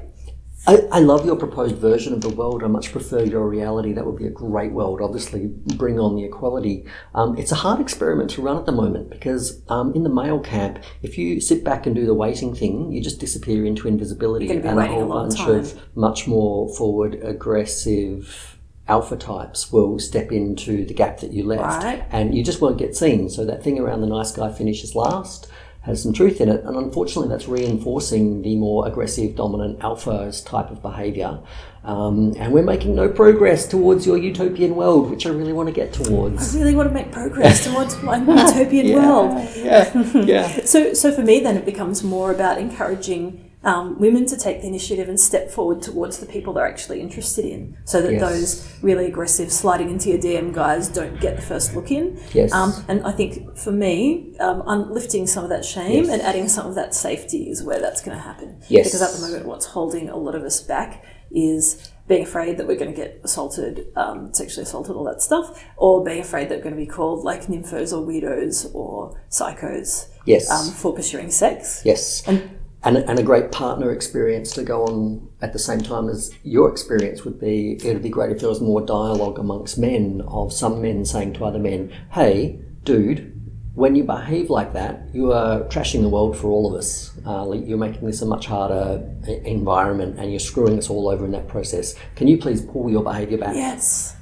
[0.66, 2.62] I, I love your proposed version of the world.
[2.64, 3.92] I much prefer your reality.
[3.92, 5.03] That would be a great world.
[5.03, 5.46] Obviously,
[5.77, 6.87] bring on the equality.
[7.14, 10.40] Um, it's a hard experiment to run at the moment because um, in the male
[10.40, 14.50] camp, if you sit back and do the waiting thing, you just disappear into invisibility
[14.50, 15.50] and a waiting a whole bunch time.
[15.50, 21.83] of much more forward, aggressive alpha types will step into the gap that you left,
[21.85, 22.05] Right.
[22.11, 23.29] and you just won't get seen.
[23.31, 25.46] So that thing around the nice guy finishes last
[25.85, 30.70] has some truth in it, and unfortunately, that's reinforcing the more aggressive, dominant alphas type
[30.70, 31.40] of behaviour.
[31.85, 35.75] Um, and we're making no progress towards your utopian world, which I really want to
[35.75, 36.57] get towards.
[36.57, 39.49] I really want to make progress towards my utopian world.
[39.57, 40.61] Yeah, yeah.
[40.64, 44.66] So, so for me, then it becomes more about encouraging um, women to take the
[44.68, 48.20] initiative and step forward towards the people they're actually interested in, so that Yes.
[48.20, 52.18] those really aggressive sliding into your DM guys don't get the first look in.
[52.33, 52.53] Yes.
[52.53, 56.12] Um, and I think for me, um, I'm lifting some of that shame Yes.
[56.12, 58.61] and adding some of that safety is where that's going to happen.
[58.68, 58.87] Yes.
[58.87, 62.66] Because at the moment, what's holding a lot of us back is being afraid that
[62.68, 66.57] we're going to get assaulted, um, sexually assaulted, all that stuff, or being afraid that
[66.59, 70.50] we're going to be called like nymphos or weirdos or psychos Yes.
[70.50, 71.81] um, for pursuing sex.
[71.85, 72.22] Yes.
[72.27, 72.50] And-
[72.85, 76.70] And, and a great partner experience to go on at the same time as your
[76.70, 80.53] experience would be it would be great if there was more dialogue amongst men of
[80.53, 83.35] some men saying to other men, hey, dude,
[83.75, 87.11] when you behave like that, you are trashing the world for all of us.
[87.27, 91.25] Uh, you're making this a much harder e- environment and you're screwing us all over
[91.25, 91.94] in that process.
[92.14, 93.57] Can you please pull your behaviour back?
[93.57, 94.16] Yes.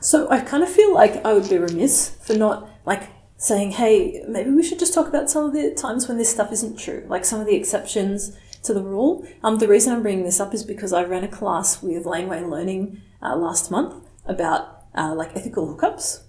[0.00, 3.08] So I kind of feel like I would be remiss for not like
[3.44, 6.50] saying, hey, maybe we should just talk about some of the times when this stuff
[6.50, 9.26] isn't true, like some of the exceptions to the rule.
[9.42, 12.42] Um, the reason I'm bringing this up is because I ran a class with Laneway
[12.42, 16.22] Learning uh, last month about uh, like ethical hookups,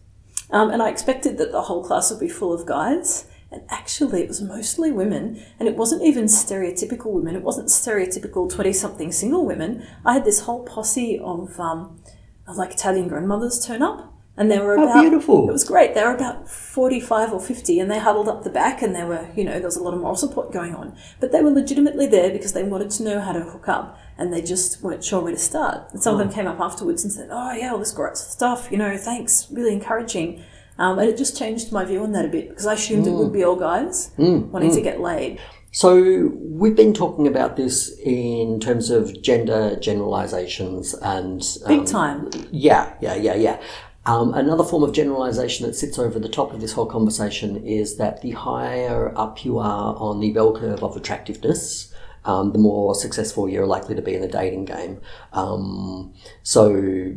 [0.51, 3.27] um, and I expected that the whole class would be full of guys.
[3.51, 7.35] And actually, it was mostly women, and it wasn't even stereotypical women.
[7.35, 9.87] It wasn't stereotypical twenty-something single women.
[10.03, 12.01] I had this whole posse of um,
[12.47, 15.49] of like Italian grandmothers turn up, and they were How about beautiful.
[15.49, 15.93] It was great.
[15.93, 19.29] They were about forty-five or fifty, and they huddled up the back, and they were,
[19.35, 20.95] you know, there was a lot of moral support going on.
[21.19, 24.33] But they were legitimately there because they wanted to know how to hook up, and
[24.33, 25.93] they just weren't sure where to start.
[25.93, 28.67] And some of them came up afterwards and said, "Oh yeah, all this great stuff,
[28.71, 30.43] you know, thanks, really encouraging."
[30.77, 33.11] Um, and it just changed my view on that a bit because I assumed it
[33.11, 35.39] would be all guys wanting to get laid.
[35.71, 42.29] So we've been talking about this in terms of gender generalizations and Big um, time.
[42.49, 43.61] Yeah, yeah, yeah, yeah.
[44.07, 47.97] Um, another form of generalization that sits over the top of this whole conversation is
[47.97, 51.91] that the higher up you are on the bell curve of attractiveness,
[52.23, 55.01] um, the more successful you're likely to be in the dating game.
[55.33, 56.13] Um,
[56.43, 57.15] so,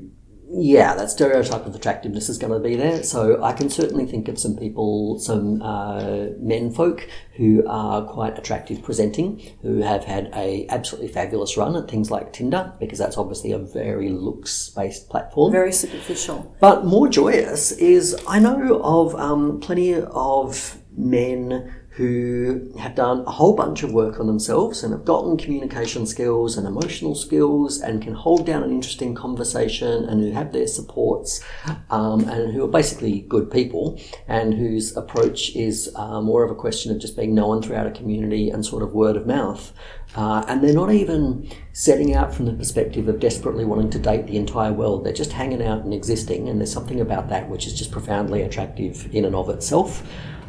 [0.51, 3.03] yeah, that stereotype of attractiveness is going to be there.
[3.03, 8.39] So I can certainly think of some people, some uh, men folk who are quite
[8.39, 13.19] attractive presenting, who have had a absolutely fabulous run at things like Tinder, because that's
[13.19, 15.53] obviously a very looks based platform.
[15.53, 16.57] Very superficial.
[16.61, 23.31] But more joyous is I know of um, plenty of men who have done a
[23.33, 28.01] whole bunch of work on themselves and have gotten communication skills and emotional skills and
[28.01, 31.45] can hold down an interesting conversation and who have their supports
[31.91, 36.55] um, and who are basically good people and whose approach is uh, more of a
[36.55, 39.73] question of just being known throughout a community and sort of word of mouth.
[40.15, 44.29] Uh, and they're not even setting out from the perspective of desperately wanting to date
[44.29, 45.05] the entire world.
[45.05, 48.43] They're just hanging out and existing, and there's something about that which is just profoundly
[48.43, 50.05] attractive in and of itself.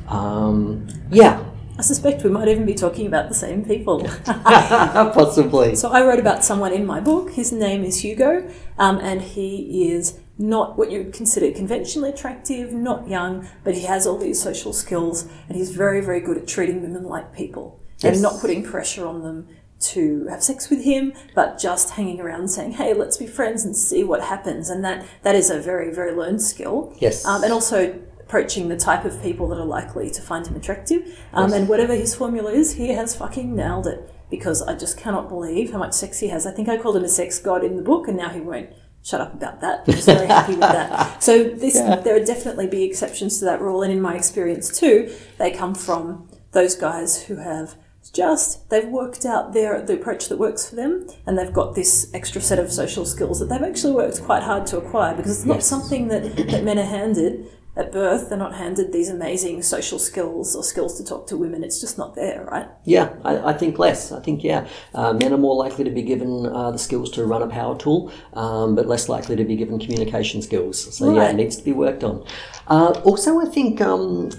[0.10, 1.44] Um, yeah,
[1.78, 4.04] I suspect we might even be talking about the same people.
[4.26, 5.76] possibly.
[5.76, 7.32] So I wrote about someone in my book.
[7.32, 12.74] His name is Hugo, um, and he is not what you would consider conventionally attractive,
[12.74, 16.48] not young, but he has all these social skills, and he's very, very good at
[16.48, 18.14] treating women like people Yes.
[18.16, 19.48] and not putting pressure on them
[19.82, 23.76] to have sex with him, but just hanging around saying, "Hey, let's be friends and
[23.76, 26.94] see what happens." And that that is a very very learned skill.
[27.00, 27.26] Yes.
[27.26, 27.98] Um, and also
[28.30, 31.02] approaching the type of people that are likely to find him attractive.
[31.34, 31.54] Um, Yes.
[31.60, 34.14] And whatever his formula is, he has fucking nailed it.
[34.30, 36.46] Because I just cannot believe how much sex he has.
[36.46, 38.70] I think I called him a sex god in the book, and now he won't
[39.04, 39.80] shut up about that.
[39.88, 41.24] I'm just very happy with that.
[41.24, 45.12] So this, there are definitely be exceptions to that rule, and in my experience too,
[45.40, 47.76] they come from those guys who have
[48.14, 52.12] just they've worked out their the approach that works for them, and they've got this
[52.14, 55.46] extra set of social skills that they've actually worked quite hard to acquire because it's
[55.48, 55.66] not Yes.
[55.68, 57.48] something that, that men are handed
[57.80, 58.30] at birth.
[58.30, 61.64] They're not handed these amazing social skills or skills to talk to women.
[61.64, 62.68] It's just not there, right?
[62.84, 64.12] Yeah, I, I think less.
[64.12, 67.26] I think, yeah, uh, men are more likely to be given uh, the skills to
[67.26, 70.96] run a power tool, um, but less likely to be given communication skills.
[70.96, 72.26] So, yeah, it needs to be worked on.
[72.68, 74.30] Uh, also, I think um,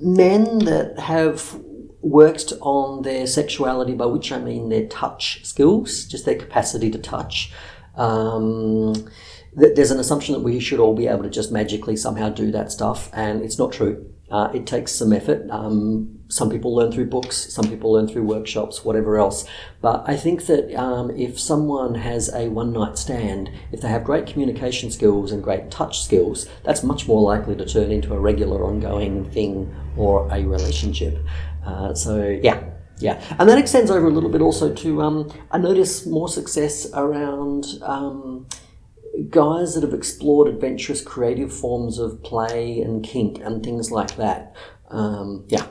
[0.00, 1.60] men that have
[2.02, 6.98] worked on their sexuality, by which I mean their touch skills, just their capacity to
[6.98, 7.52] touch.
[7.96, 9.08] Um,
[9.58, 12.50] th- there's an assumption that we should all be able to just magically somehow do
[12.52, 14.10] that stuff, and it's not true.
[14.30, 15.48] Uh, it takes some effort.
[15.50, 19.46] Um, some people learn through books, some people learn through workshops, whatever else.
[19.80, 24.02] But I think that um, if someone has a one night stand, if they have
[24.02, 28.18] great communication skills and great touch skills, that's much more likely to turn into a
[28.18, 31.18] regular ongoing thing or a relationship.
[31.64, 32.64] Uh, so, yeah.
[33.00, 36.86] Yeah, and that extends over a little bit also to um, I notice more success
[36.94, 38.46] around um,
[39.30, 44.54] guys that have explored adventurous creative forms of play and kink and things like that.
[44.88, 45.66] Um, yeah,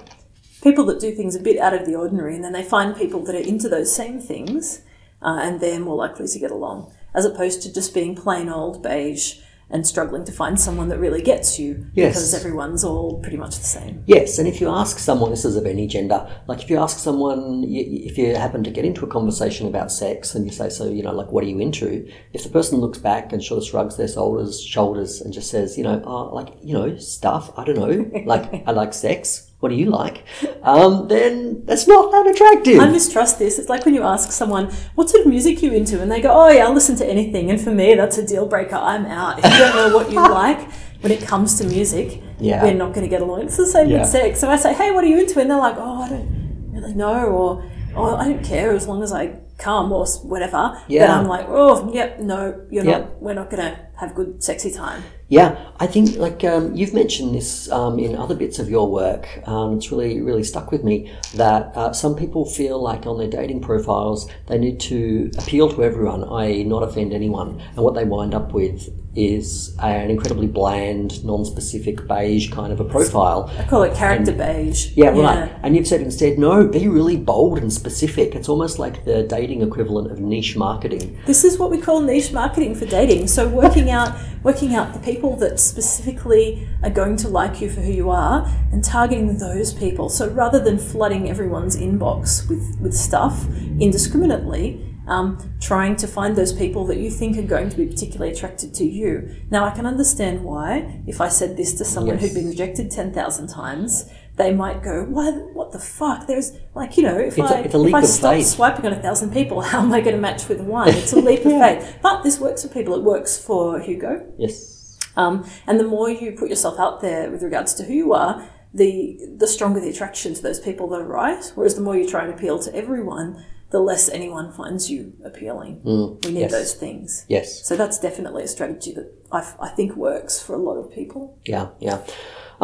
[0.61, 3.23] people that do things a bit out of the ordinary, and then they find people
[3.25, 4.81] that are into those same things,
[5.21, 8.81] uh, and they're more likely to get along, as opposed to just being plain old
[8.81, 12.13] beige and struggling to find someone that really gets you Yes.
[12.13, 14.03] because everyone's all pretty much the same.
[14.05, 16.99] Yes, and if you ask someone, this is of any gender, like if you ask
[16.99, 20.89] someone, if you happen to get into a conversation about sex and you say, so,
[20.89, 22.07] you know, like, what are you into?
[22.33, 25.77] If the person looks back and sort of shrugs their shoulders, shoulders and just says,
[25.77, 29.69] you know, oh, like, you know, stuff, I don't know, like, I like sex, what
[29.69, 30.25] do you like?
[30.61, 32.79] Um, then that's not that attractive.
[32.81, 33.57] I mistrust this.
[33.57, 36.01] It's like when you ask someone, what sort of music you into?
[36.01, 37.49] And they go, oh yeah, I'll listen to anything.
[37.49, 38.75] And for me, that's a deal breaker.
[38.75, 39.39] I'm out.
[39.39, 40.69] If you don't know what you like
[41.01, 42.61] when it comes to music, Yeah.
[42.61, 43.43] we're not going to get along.
[43.43, 44.01] It's the same Yeah.
[44.01, 44.41] with sex.
[44.41, 45.39] So I say, hey, what are you into?
[45.39, 47.25] And they're like, oh, I don't really know.
[47.27, 47.63] Or,
[47.95, 50.77] oh, I don't care as long as I come or whatever.
[50.89, 51.07] Yeah.
[51.07, 52.97] Then I'm like, oh, yep, no, you're Yeah.
[52.99, 55.03] not, we're not going to have good sexy time.
[55.29, 59.27] Yeah, I think like um, you've mentioned this um, in other bits of your work.
[59.47, 63.29] Um, it's really, really stuck with me that uh, some people feel like on their
[63.29, 68.03] dating profiles they need to appeal to everyone, i.e., not offend anyone, and what they
[68.03, 73.51] wind up with is an incredibly bland, non-specific, beige kind of a profile.
[73.59, 74.91] I call it character beige.
[74.95, 75.51] Yeah, right.
[75.61, 78.33] And you've said instead, no, be really bold and specific.
[78.33, 81.19] It's almost like the dating equivalent of niche marketing.
[81.25, 83.27] This is what we call niche marketing for dating.
[83.27, 87.79] So working out working out the people that specifically are going to like you for
[87.81, 90.09] who you are and targeting those people.
[90.09, 93.47] So rather than flooding everyone's inbox with, with stuff
[93.79, 98.31] indiscriminately, um, trying to find those people that you think are going to be particularly
[98.31, 99.29] attracted to you.
[99.49, 102.23] Now I can understand why if I said this to someone Yes.
[102.31, 105.31] who'd been rejected ten thousand times, they might go, "Why?
[105.31, 108.03] What the fuck?" There's like you know, if It's a- I it's a leap if
[108.03, 108.47] I stop faith.
[108.47, 110.89] swiping on a thousand people, how am I going to match with one?
[111.01, 111.97] It's a leap of faith.
[112.01, 112.95] But this works for people.
[112.95, 114.25] It works for Hugo.
[114.37, 114.97] Yes.
[115.15, 118.49] Um, and the more you put yourself out there with regards to who you are,
[118.73, 121.51] the the stronger the attraction to those people that are right.
[121.55, 125.81] Whereas the more you try and appeal to everyone, the less anyone finds you appealing.
[126.23, 126.51] we need yes.
[126.51, 127.25] those things.
[127.27, 127.63] Yes.
[127.67, 130.91] So that's definitely a strategy that I, f- I think works for a lot of
[130.91, 131.37] people.
[131.45, 131.99] Yeah, yeah.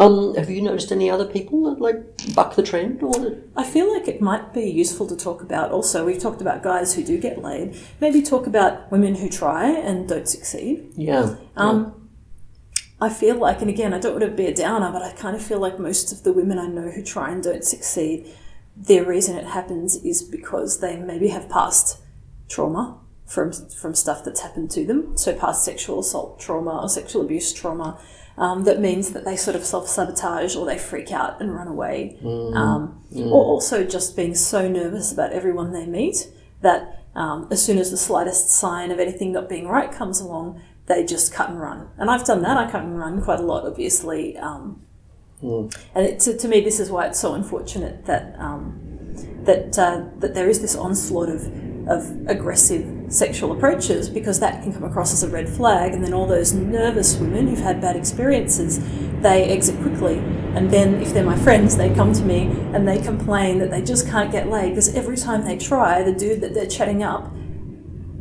[0.00, 3.92] Um, have you noticed any other people that like buck the trend or I feel
[3.92, 7.18] like it might be useful to talk about also, we've talked about guys who do
[7.18, 10.90] get laid, maybe talk about women who try and don't succeed.
[10.96, 12.08] yeah, Um,
[12.98, 15.36] I feel like, and again, I don't want to be a downer, but I kind
[15.36, 18.26] of feel like most of the women I know who try and don't succeed,
[18.74, 21.98] their reason it happens is because they maybe have past
[22.48, 25.16] trauma from from stuff that's happened to them.
[25.16, 27.98] So past sexual assault trauma or sexual abuse trauma.
[28.40, 31.68] Um, that means that they sort of self sabotage or they freak out and run
[31.68, 32.16] away.
[32.56, 32.82] Um,
[33.34, 36.16] Or also just being so nervous about everyone they meet
[36.62, 36.80] that
[37.14, 41.04] um, as soon as the slightest sign of anything not being right comes along, they
[41.04, 41.88] just cut and run.
[41.98, 42.56] And I've done that.
[42.56, 44.36] I cut and run quite a lot, obviously.
[44.38, 44.82] Um,
[45.94, 48.62] And it, to, to me, this is why it's so unfortunate that um,
[49.44, 51.42] that uh, that there is this onslaught of
[51.90, 56.14] of aggressive sexual approaches because that can come across as a red flag and then
[56.14, 58.78] all those nervous women who've had bad experiences
[59.20, 60.18] they exit quickly
[60.54, 62.42] and then if they're my friends they come to me
[62.74, 66.12] and they complain that they just can't get laid because every time they try the
[66.12, 67.32] dude that they're chatting up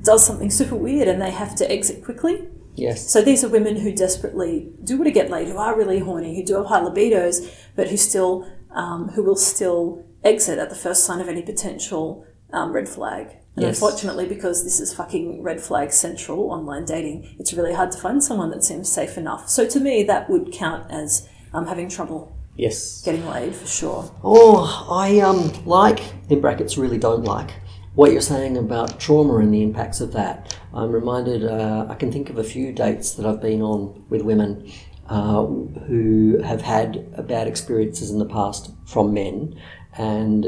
[0.02, 3.12] does something super weird and they have to exit quickly Yes.
[3.12, 6.36] so these are women who desperately do want to get laid, who are really horny,
[6.38, 10.76] who do have high libidos, but who still, um, who will still exit at the
[10.78, 13.36] first sign of any potential um, red flag.
[13.60, 13.76] And Yes.
[13.82, 18.24] unfortunately, because this is fucking red flag central online dating, it's really hard to find
[18.24, 19.50] someone that seems safe enough.
[19.50, 23.02] So to me, that would count as um, having trouble Yes.
[23.04, 24.12] getting laid for sure.
[24.24, 26.00] Oh, I um like
[26.30, 27.52] in brackets really don't like
[27.96, 30.58] what you're saying about trauma and the impacts of that.
[30.74, 31.44] I'm reminded.
[31.44, 34.72] Uh, I can think of a few dates that I've been on with women
[35.10, 39.60] uh, who have had bad experiences in the past from men,
[39.98, 40.46] and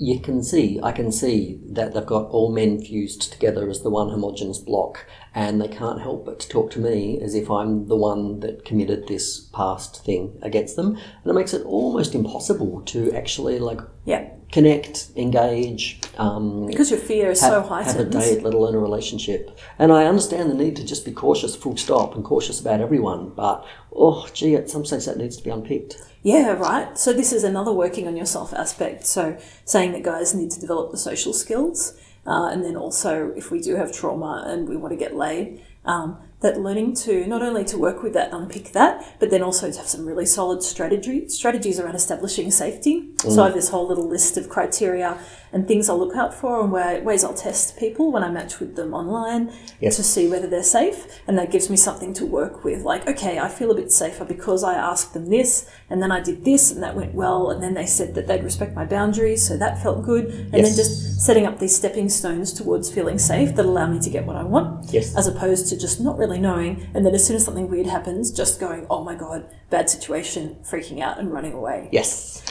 [0.00, 3.90] you can see, I can see that they've got all men fused together as the
[3.90, 7.96] one homogenous block, and they can't help but talk to me as if I'm the
[7.96, 13.12] one that committed this past thing against them, and it makes it almost impossible to
[13.12, 18.12] actually like Yeah, connect, engage, um, because your fear is have, so have a heightened.
[18.12, 19.58] date, let alone a relationship.
[19.78, 23.30] And I understand the need to just be cautious, full stop, and cautious about everyone.
[23.30, 25.96] But oh, gee, at some stage that needs to be unpicked.
[26.22, 26.98] Yeah, right.
[26.98, 29.06] So this is another working on yourself aspect.
[29.06, 33.50] So saying that guys need to develop the social skills, uh, and then also if
[33.50, 37.42] we do have trauma and we want to get laid, um, that learning to not
[37.42, 40.62] only to work with that, unpick that, but then also to have some really solid
[40.62, 43.10] strategy strategies around establishing safety.
[43.18, 43.56] So I have mm.
[43.56, 45.18] this whole little list of criteria
[45.52, 48.60] and things I'll look out for and where, ways I'll test people when I match
[48.60, 51.20] with them online to see whether they're safe.
[51.26, 52.82] And that gives me something to work with.
[52.82, 56.20] Like, okay, I feel a bit safer because I asked them this, and then I
[56.20, 57.50] did this, and that went well.
[57.50, 60.26] And then they said that they'd respect my boundaries, so that felt good.
[60.26, 60.68] And Yes.
[60.68, 64.26] then just setting up these stepping stones towards feeling safe that allow me to get
[64.26, 65.16] what I want, Yes.
[65.16, 66.88] as opposed to just not really knowing.
[66.94, 70.56] And then as soon as something weird happens, just going, oh my god, bad situation,
[70.62, 71.88] freaking out and running away.
[71.92, 72.44] Yes.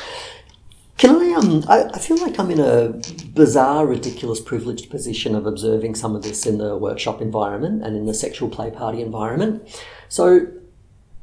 [0.97, 2.99] Can I um I, I feel like I'm in a
[3.34, 8.05] bizarre, ridiculous, privileged position of observing some of this in the workshop environment and in
[8.05, 9.65] the sexual play party environment.
[10.09, 10.47] So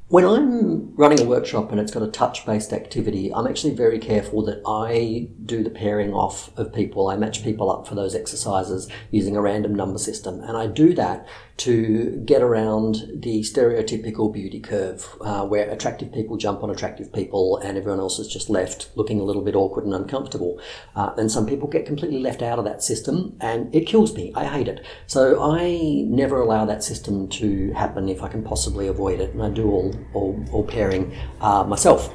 [0.08, 3.98] when I'm running a workshop and it's got a touch based activity, I'm actually very
[3.98, 7.08] careful that I do the pairing off of people.
[7.08, 10.40] I match people up for those exercises using a random number system.
[10.40, 11.26] And I do that
[11.58, 17.56] to get around the stereotypical beauty curve uh, where attractive people jump on attractive people
[17.58, 20.60] and everyone else is just left looking a little bit awkward and uncomfortable.
[20.94, 24.32] Uh, and some people get completely left out of that system and it kills me.
[24.36, 24.84] I hate it.
[25.06, 29.32] So I never allow that system to happen if I can possibly avoid it.
[29.32, 32.14] And I do all, all, all pairing uh, myself.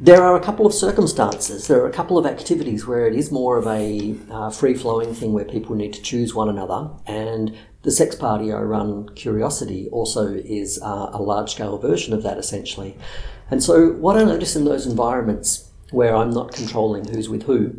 [0.00, 3.30] There are a couple of circumstances, there are a couple of activities where it is
[3.30, 6.90] more of a uh, free flowing thing where people need to choose one another.
[7.06, 12.22] And the sex party I run, Curiosity, also is uh, a large scale version of
[12.24, 12.96] that essentially.
[13.50, 17.76] And so, what I notice in those environments where I'm not controlling who's with who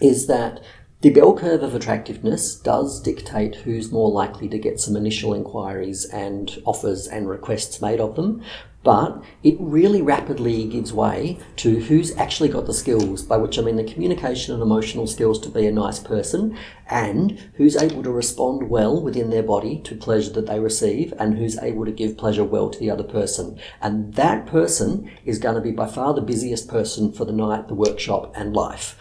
[0.00, 0.62] is that
[1.04, 6.06] the bell curve of attractiveness does dictate who's more likely to get some initial inquiries
[6.06, 8.42] and offers and requests made of them,
[8.82, 13.60] but it really rapidly gives way to who's actually got the skills, by which I
[13.60, 16.56] mean the communication and emotional skills to be a nice person,
[16.88, 21.36] and who's able to respond well within their body to pleasure that they receive, and
[21.36, 23.58] who's able to give pleasure well to the other person.
[23.82, 27.68] And that person is going to be by far the busiest person for the night,
[27.68, 28.98] the workshop, and life.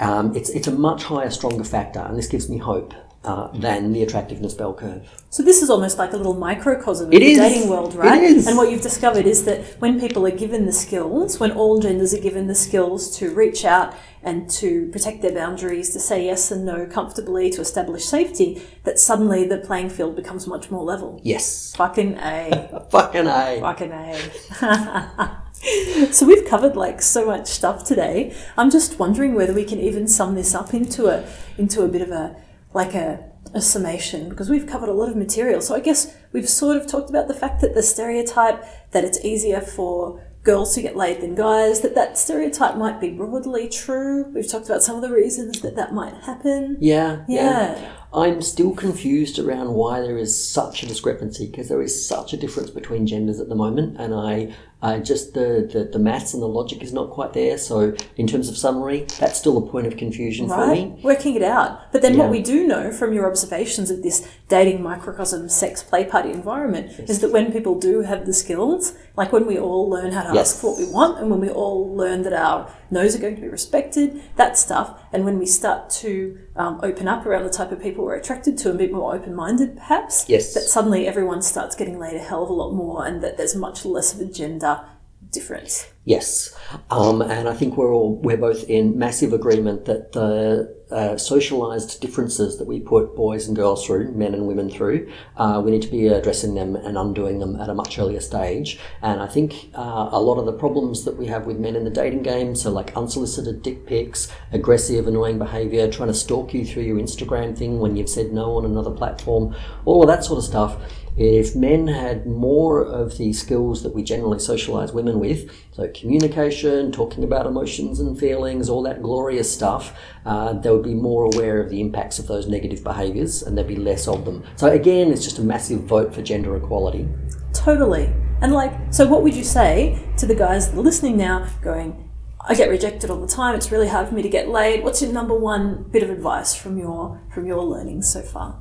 [0.00, 3.92] Um, it's, it's a much higher, stronger factor, and this gives me hope uh, than
[3.92, 5.08] the attractiveness bell curve.
[5.30, 7.38] So this is almost like a little microcosm of It the is.
[7.38, 8.20] dating world, right?
[8.22, 8.46] is.
[8.46, 12.12] And what you've discovered is that when people are given the skills, when all genders
[12.12, 16.50] are given the skills to reach out and to protect their boundaries, to say yes
[16.50, 21.20] and no comfortably, to establish safety, that suddenly the playing field becomes much more level.
[21.22, 21.74] Yes.
[21.76, 22.86] Fucking A.
[22.90, 23.58] Fucking A.
[23.60, 25.38] Fucking A.
[26.10, 28.34] so we've covered like so much stuff today.
[28.56, 31.24] I'm just wondering whether we can even sum this up into a
[31.56, 32.36] into a bit of a
[32.74, 35.60] like a, a summation because we've covered a lot of material.
[35.60, 39.24] So I guess we've sort of talked about the fact that the stereotype that it's
[39.24, 44.24] easier for girls to get laid than guys that that stereotype might be broadly true.
[44.32, 46.76] We've talked about some of the reasons that that might happen.
[46.80, 47.92] Yeah, Yeah.
[48.14, 52.36] I'm still confused around why there is such a discrepancy because there is such a
[52.36, 54.54] difference between genders at the moment, and I,
[54.84, 57.56] I just the, the the maths and the logic is not quite there.
[57.56, 60.98] So in terms of summary, that's still a point of confusion for me.
[61.04, 61.92] Working it out.
[61.92, 62.20] But then Yeah.
[62.22, 66.92] what we do know from your observations of this dating microcosm sex play party environment
[67.08, 70.34] is that when people do have the skills, like when we all learn how to
[70.34, 70.52] Yes.
[70.52, 73.36] ask for what we want and when we all learn that our no's are going
[73.36, 77.50] to be respected, that stuff, and when we start to um, open up around the
[77.50, 80.28] type of people we're attracted to and a bit more open minded, perhaps.
[80.28, 80.54] Yes.
[80.54, 83.54] That suddenly everyone starts getting laid a hell of a lot more and that there's
[83.54, 84.84] much less of a gender
[85.30, 85.91] difference.
[86.04, 86.52] Yes,
[86.90, 92.00] um, and I think we're all we're both in massive agreement that the uh, socialized
[92.00, 95.80] differences that we put boys and girls through, men and women through, uh, we need
[95.80, 98.78] to be addressing them and undoing them at a much earlier stage.
[99.00, 101.84] And I think uh, a lot of the problems that we have with men in
[101.84, 106.66] the dating game, so like unsolicited dick pics, aggressive, annoying behavior, trying to stalk you
[106.66, 110.38] through your Instagram thing when you've said no on another platform, all of that sort
[110.38, 110.76] of stuff
[111.16, 116.90] if men had more of the skills that we generally socialize women with, so communication,
[116.90, 121.60] talking about emotions and feelings, all that glorious stuff, uh, they would be more aware
[121.60, 124.42] of the impacts of those negative behaviors and there'd be less of them.
[124.56, 127.06] So, again, it's just a massive vote for gender equality.
[127.52, 128.12] Totally.
[128.40, 132.10] And like, so what would you say to the guys listening now going,
[132.44, 133.54] I get rejected all the time.
[133.54, 134.82] It's really hard for me to get laid.
[134.82, 138.60] What's your number one bit of advice from your from your learning so far?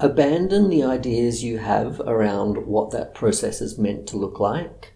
[0.00, 4.92] Abandon the ideas you have around what that process is meant to look like.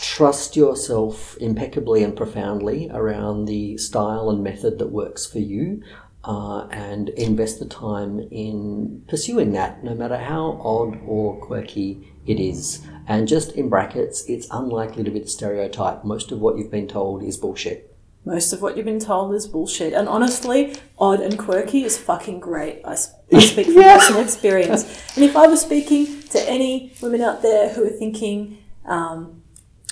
[0.00, 5.82] Trust yourself impeccably and profoundly around the style and method that works for you.
[6.24, 12.38] Uh, and invest the time in pursuing that, no matter how odd or quirky it
[12.38, 12.86] is.
[13.08, 16.04] And just in brackets, it's unlikely to be the stereotype.
[16.04, 17.91] Most of what you've been told is bullshit.
[18.24, 19.92] Most of what you've been told is bullshit.
[19.92, 22.80] And honestly, odd and quirky is fucking great.
[22.84, 22.94] I, I
[23.40, 23.98] speak from yeah.
[23.98, 24.84] personal experience.
[25.16, 29.42] And if I was speaking to any women out there who are thinking, um,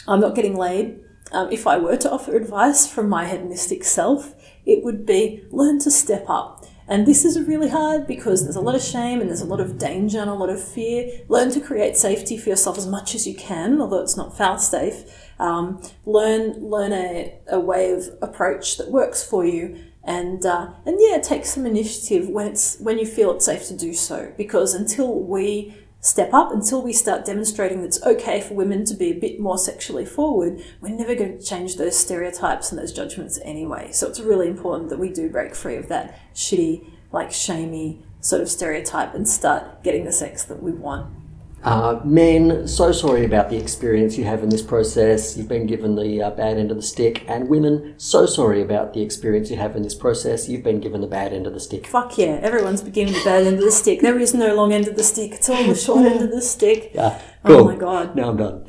[0.07, 1.01] I'm not getting laid,
[1.33, 5.79] um, if I were to offer advice from my hedonistic self, it would be learn
[5.81, 6.60] to step up.
[6.91, 9.61] And this is really hard because there's a lot of shame and there's a lot
[9.61, 11.09] of danger and a lot of fear.
[11.29, 14.59] Learn to create safety for yourself as much as you can, although it's not fail
[14.59, 15.05] safe.
[15.39, 20.99] Um, learn learn a, a way of approach that works for you, and uh, and
[21.01, 24.33] yeah, take some initiative when it's when you feel it's safe to do so.
[24.37, 28.95] Because until we step up, until we start demonstrating that it's okay for women to
[28.95, 32.93] be a bit more sexually forward, we're never going to change those stereotypes and those
[32.93, 33.93] judgments anyway.
[33.93, 38.43] So it's really important that we do break free of that shitty, like shamey sort
[38.43, 41.15] of stereotype and start getting the sex that we want.
[41.63, 45.37] Uh, men, so sorry about the experience you have in this process.
[45.37, 47.29] You've been given the uh, bad end of the stick.
[47.29, 50.49] And women, so sorry about the experience you have in this process.
[50.49, 51.87] You've been given the bad end of the stick.
[51.87, 54.01] Fuck yeah, everyone's been given the bad end of the stick.
[54.01, 56.43] There is no long end of the stick, it's all the short end of the
[56.43, 56.93] stick.
[56.95, 58.17] Yeah, Oh my god.
[58.17, 58.65] Now I'm done.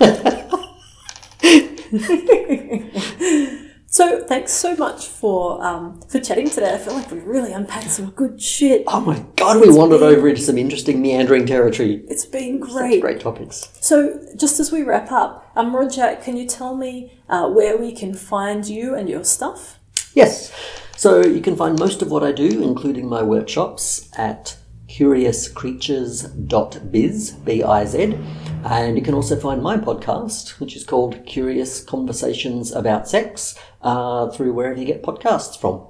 [3.90, 6.74] So thanks so much for um, for chatting today.
[6.74, 8.84] I feel like we really unpacked some good shit.
[8.86, 12.04] oh my god, we wandered over into some interesting meandering territory.
[12.06, 13.00] It's been Such great.
[13.00, 13.70] great topics.
[13.80, 17.92] So just as we wrap up, um, Roger, can you tell me uh, where we
[17.92, 19.78] can find you and your stuff?
[20.12, 20.52] Yes.
[20.96, 24.58] So you can find most of what I do, including my workshops, at
[24.98, 28.18] curiouscreatures.biz, B-I-Z.
[28.64, 34.28] And you can also find my podcast, which is called Curious Conversations About Sex, uh,
[34.30, 35.86] through wherever you get podcasts from.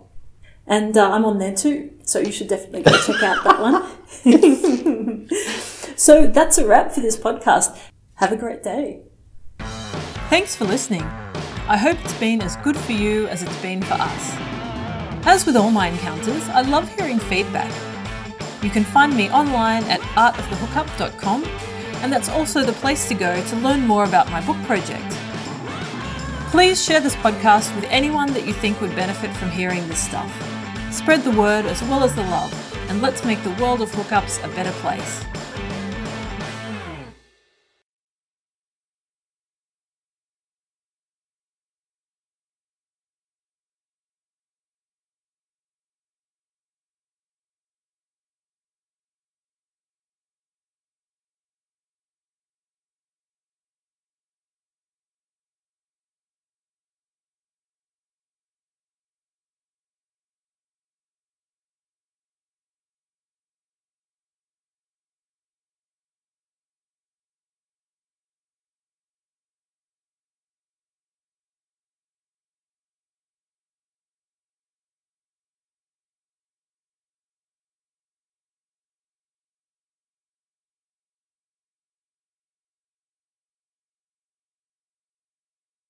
[0.67, 3.83] And uh, I'm on there too, so you should definitely go check out that one.
[5.97, 7.75] so that's a wrap for this podcast.
[8.17, 9.01] Have a great day.
[10.29, 11.05] Thanks for listening.
[11.67, 14.35] I hope it's been as good for you as it's been for us.
[15.27, 17.73] As with all my encounters, I love hearing feedback.
[18.63, 21.45] You can find me online at artofthehookup.com,
[22.03, 25.11] and that's also the place to go to learn more about my book project.
[26.51, 30.33] Please share this podcast with anyone that you think would benefit from hearing this stuff.
[30.93, 32.53] Spread the word as well as the love,
[32.89, 35.25] and let's make the world of hookups a better place.